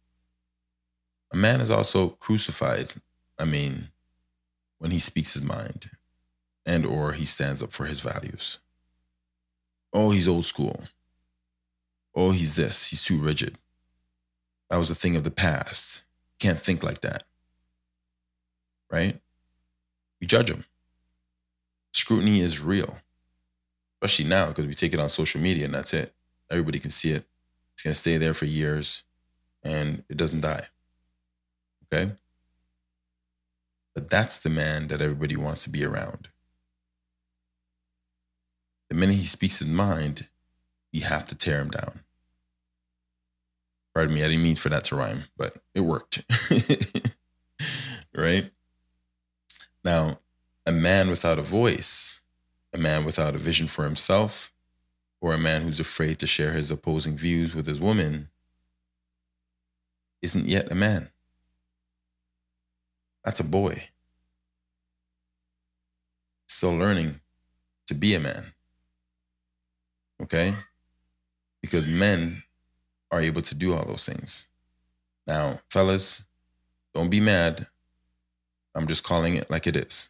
[1.31, 2.93] a man is also crucified.
[3.39, 3.89] I mean,
[4.77, 5.89] when he speaks his mind
[6.65, 8.59] and or he stands up for his values.
[9.93, 10.83] Oh, he's old school.
[12.13, 12.87] Oh, he's this.
[12.87, 13.57] He's too rigid.
[14.69, 16.05] That was a thing of the past.
[16.39, 17.23] Can't think like that.
[18.89, 19.19] Right?
[20.19, 20.65] We judge him.
[21.93, 22.97] Scrutiny is real
[24.05, 26.13] especially now because we take it on social media and that's it.
[26.49, 27.25] Everybody can see it.
[27.73, 29.03] It's gonna stay there for years,
[29.63, 30.67] and it doesn't die.
[31.85, 32.11] Okay.
[33.95, 36.29] But that's the man that everybody wants to be around.
[38.89, 40.27] The minute he speaks his mind,
[40.91, 42.01] you have to tear him down.
[43.93, 46.23] Pardon me, I didn't mean for that to rhyme, but it worked.
[48.15, 48.51] right?
[49.83, 50.19] Now,
[50.65, 52.21] a man without a voice
[52.75, 54.51] a man without a vision for himself,
[55.21, 58.29] or a man who's afraid to share his opposing views with his woman,
[60.21, 61.09] isn't yet a man.
[63.23, 63.89] That's a boy.
[66.47, 67.21] Still learning
[67.87, 68.53] to be a man.
[70.21, 70.53] Okay?
[71.61, 72.43] Because men
[73.09, 74.47] are able to do all those things.
[75.25, 76.25] Now, fellas,
[76.95, 77.67] Don't be mad.
[78.73, 80.09] I'm just calling it like it is.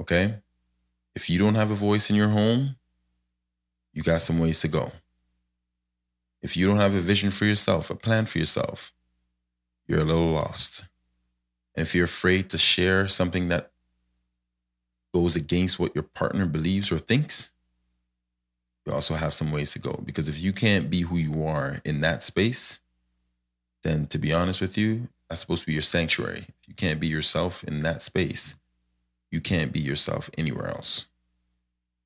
[0.00, 0.34] Okay?
[1.14, 2.76] If you don't have a voice in your home,
[3.92, 4.92] you got some ways to go.
[6.42, 8.92] If you don't have a vision for yourself, a plan for yourself,
[9.86, 10.88] you're a little lost.
[11.74, 13.70] And if you're afraid to share something that
[15.12, 17.52] goes against what your partner believes or thinks,
[18.84, 20.00] you also have some ways to go.
[20.04, 22.80] Because if you can't be who you are in that space,
[23.82, 26.44] then to be honest with you, that's supposed to be your sanctuary.
[26.60, 28.56] If you can't be yourself in that space,
[29.34, 31.08] you can't be yourself anywhere else.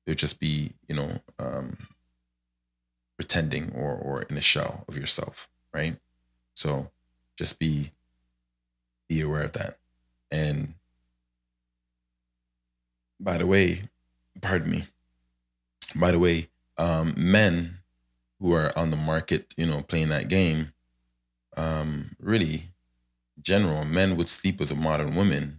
[0.05, 1.77] You'll just be, you know, um,
[3.17, 5.95] pretending or or in a shell of yourself, right?
[6.55, 6.89] So
[7.37, 7.91] just be
[9.07, 9.77] be aware of that.
[10.31, 10.73] And
[13.19, 13.83] by the way,
[14.41, 14.83] pardon me.
[15.95, 16.49] By the way,
[16.79, 17.79] um, men
[18.39, 20.73] who are on the market, you know, playing that game,
[21.55, 22.63] um, really,
[23.39, 25.58] general, men would sleep with a modern woman,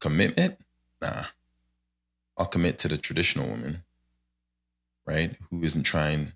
[0.00, 0.58] commitment,
[1.00, 1.24] nah.
[2.36, 3.82] I'll commit to the traditional woman,
[5.06, 5.34] right?
[5.50, 6.32] Who isn't trying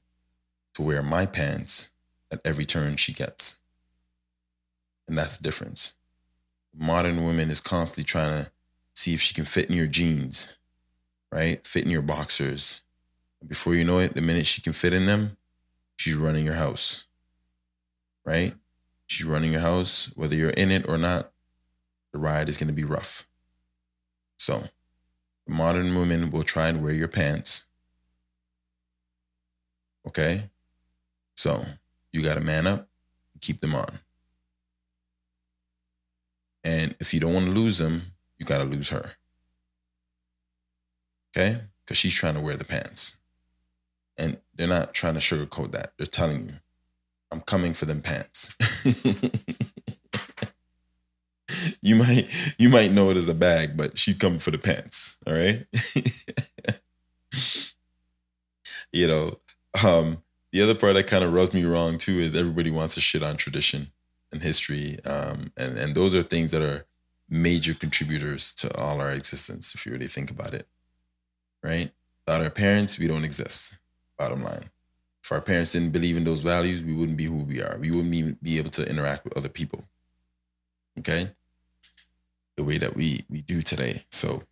[0.74, 1.90] to wear my pants
[2.30, 3.58] at every turn she gets.
[5.06, 5.94] And that's the difference.
[6.74, 8.50] Modern woman is constantly trying to
[8.94, 10.58] see if she can fit in your jeans,
[11.30, 11.64] right?
[11.66, 12.82] Fit in your boxers.
[13.46, 15.36] Before you know it, the minute she can fit in them,
[15.96, 17.06] she's running your house,
[18.24, 18.54] right?
[19.06, 21.32] She's running your house, whether you're in it or not,
[22.12, 23.26] the ride is going to be rough.
[24.42, 24.64] So,
[25.46, 27.66] modern women will try and wear your pants.
[30.04, 30.50] Okay?
[31.36, 31.64] So,
[32.12, 32.88] you got to man up,
[33.40, 34.00] keep them on.
[36.64, 39.12] And if you don't want to lose them, you got to lose her.
[41.30, 41.60] Okay?
[41.84, 43.18] Because she's trying to wear the pants.
[44.18, 45.92] And they're not trying to sugarcoat that.
[45.96, 46.54] They're telling you,
[47.30, 48.56] I'm coming for them pants.
[51.82, 55.18] you might you might know it as a bag, but she's coming for the pants.
[55.26, 55.66] All right.
[58.92, 59.38] you know,
[59.84, 63.00] um, the other part that kind of rubs me wrong too is everybody wants to
[63.00, 63.88] shit on tradition
[64.30, 66.86] and history, um, and and those are things that are
[67.28, 69.74] major contributors to all our existence.
[69.74, 70.66] If you really think about it,
[71.62, 71.92] right?
[72.26, 73.78] Without our parents, we don't exist.
[74.18, 74.70] Bottom line
[75.22, 77.78] if our parents didn't believe in those values, we wouldn't be who we are.
[77.78, 79.84] We wouldn't be able to interact with other people.
[80.98, 81.30] Okay?
[82.56, 84.04] The way that we we do today.
[84.10, 84.42] So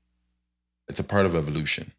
[0.88, 1.92] it's a part of evolution.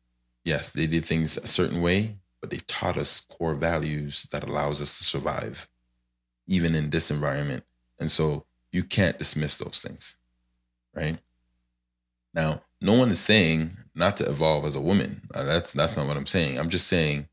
[0.43, 4.81] Yes, they did things a certain way, but they taught us core values that allows
[4.81, 5.67] us to survive,
[6.47, 7.63] even in this environment.
[7.99, 10.17] And so you can't dismiss those things.
[10.93, 11.17] Right?
[12.33, 15.21] Now, no one is saying not to evolve as a woman.
[15.33, 16.59] Uh, that's that's not what I'm saying.
[16.59, 17.27] I'm just saying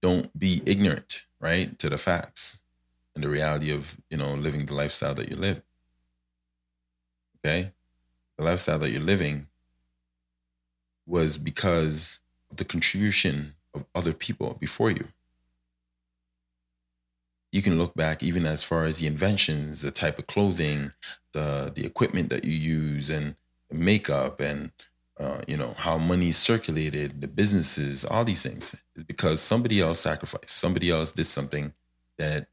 [0.00, 2.62] don't be ignorant, right, to the facts
[3.14, 5.62] and the reality of, you know, living the lifestyle that you live.
[7.38, 7.72] Okay?
[8.36, 9.46] The lifestyle that you're living
[11.06, 12.20] was because
[12.50, 15.08] of the contribution of other people before you.
[17.52, 20.90] You can look back even as far as the inventions, the type of clothing,
[21.32, 23.36] the the equipment that you use and
[23.70, 24.72] makeup and
[25.18, 30.00] uh, you know, how money circulated, the businesses, all these things, is because somebody else
[30.00, 31.72] sacrificed, somebody else did something
[32.18, 32.48] that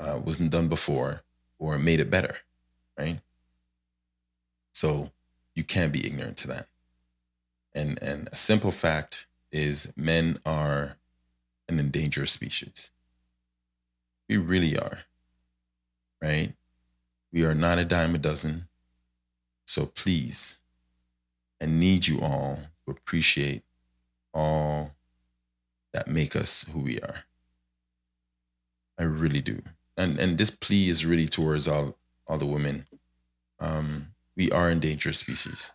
[0.00, 1.22] uh, wasn't done before
[1.58, 2.38] or made it better,
[2.98, 3.20] right?
[4.72, 5.10] So
[5.58, 6.68] you can't be ignorant to that.
[7.74, 10.96] And and a simple fact is men are
[11.68, 12.92] an endangered species.
[14.28, 15.00] We really are,
[16.22, 16.54] right?
[17.32, 18.68] We are not a dime a dozen.
[19.66, 20.60] So please
[21.60, 23.64] I need you all to appreciate
[24.32, 24.92] all
[25.92, 27.24] that make us who we are.
[28.96, 29.62] I really do.
[29.96, 31.96] And and this plea is really towards all
[32.28, 32.86] all the women.
[33.58, 35.72] Um, we are endangered species.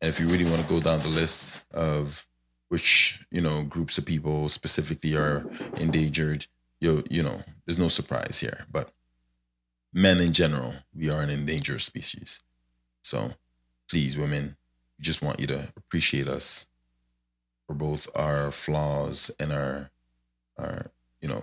[0.00, 2.26] And if you really want to go down the list of
[2.68, 5.44] which, you know, groups of people specifically are
[5.76, 6.46] endangered,
[6.80, 8.66] you you know, there's no surprise here.
[8.70, 8.92] But
[9.92, 12.42] men in general, we are an endangered species.
[13.02, 13.34] So
[13.90, 14.56] please, women,
[14.98, 16.68] we just want you to appreciate us
[17.66, 19.90] for both our flaws and our
[20.56, 21.42] our you know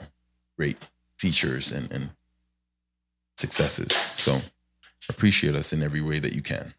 [0.58, 0.78] great
[1.18, 2.12] features and, and
[3.36, 3.92] successes.
[4.14, 4.42] So
[5.10, 6.74] appreciate us in every way that you can.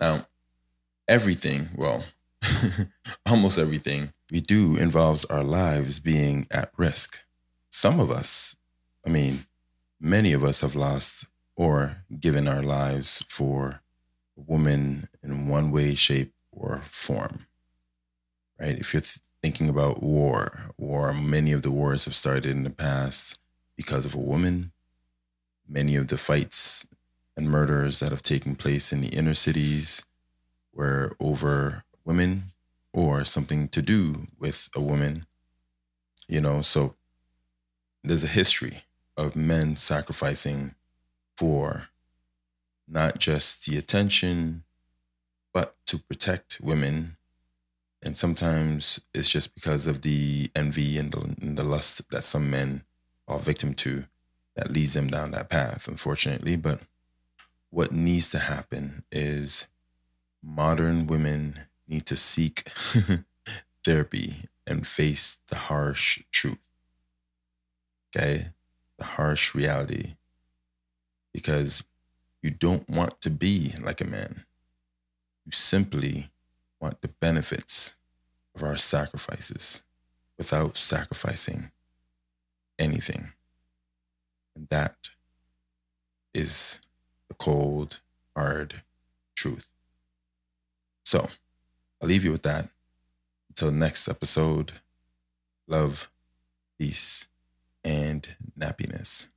[0.00, 0.26] Now,
[1.08, 2.04] everything, well,
[3.26, 7.20] almost everything we do involves our lives being at risk.
[7.70, 8.56] Some of us,
[9.06, 9.46] I mean,
[10.00, 11.26] many of us have lost
[11.56, 13.80] or given our lives for
[14.36, 17.46] a woman in one way, shape, or form.
[18.58, 18.78] Right?
[18.78, 22.70] If you're th- thinking about war, war, many of the wars have started in the
[22.70, 23.38] past
[23.76, 24.72] because of a woman.
[25.66, 26.86] many of the fights
[27.36, 30.04] and murders that have taken place in the inner cities
[30.72, 32.44] were over women
[32.92, 35.26] or something to do with a woman.
[36.28, 36.94] You know, so
[38.02, 38.82] there's a history
[39.16, 40.74] of men sacrificing
[41.36, 41.88] for
[42.86, 44.62] not just the attention,
[45.52, 47.16] but to protect women.
[48.02, 52.50] And sometimes it's just because of the envy and the, and the lust that some
[52.50, 52.84] men
[53.26, 54.04] are victim to
[54.54, 56.56] that leads them down that path, unfortunately.
[56.56, 56.80] But
[57.74, 59.66] what needs to happen is
[60.40, 61.58] modern women
[61.88, 62.70] need to seek
[63.84, 66.58] therapy and face the harsh truth.
[68.14, 68.50] Okay?
[68.96, 70.14] The harsh reality.
[71.32, 71.82] Because
[72.42, 74.44] you don't want to be like a man.
[75.44, 76.30] You simply
[76.80, 77.96] want the benefits
[78.54, 79.82] of our sacrifices
[80.38, 81.72] without sacrificing
[82.78, 83.32] anything.
[84.54, 85.08] And that
[86.32, 86.80] is
[87.28, 88.00] the cold,
[88.36, 88.82] hard
[89.34, 89.66] truth.
[91.04, 91.28] So
[92.00, 92.68] I'll leave you with that.
[93.48, 94.72] Until next episode,
[95.68, 96.10] love,
[96.78, 97.28] peace,
[97.84, 99.28] and nappiness.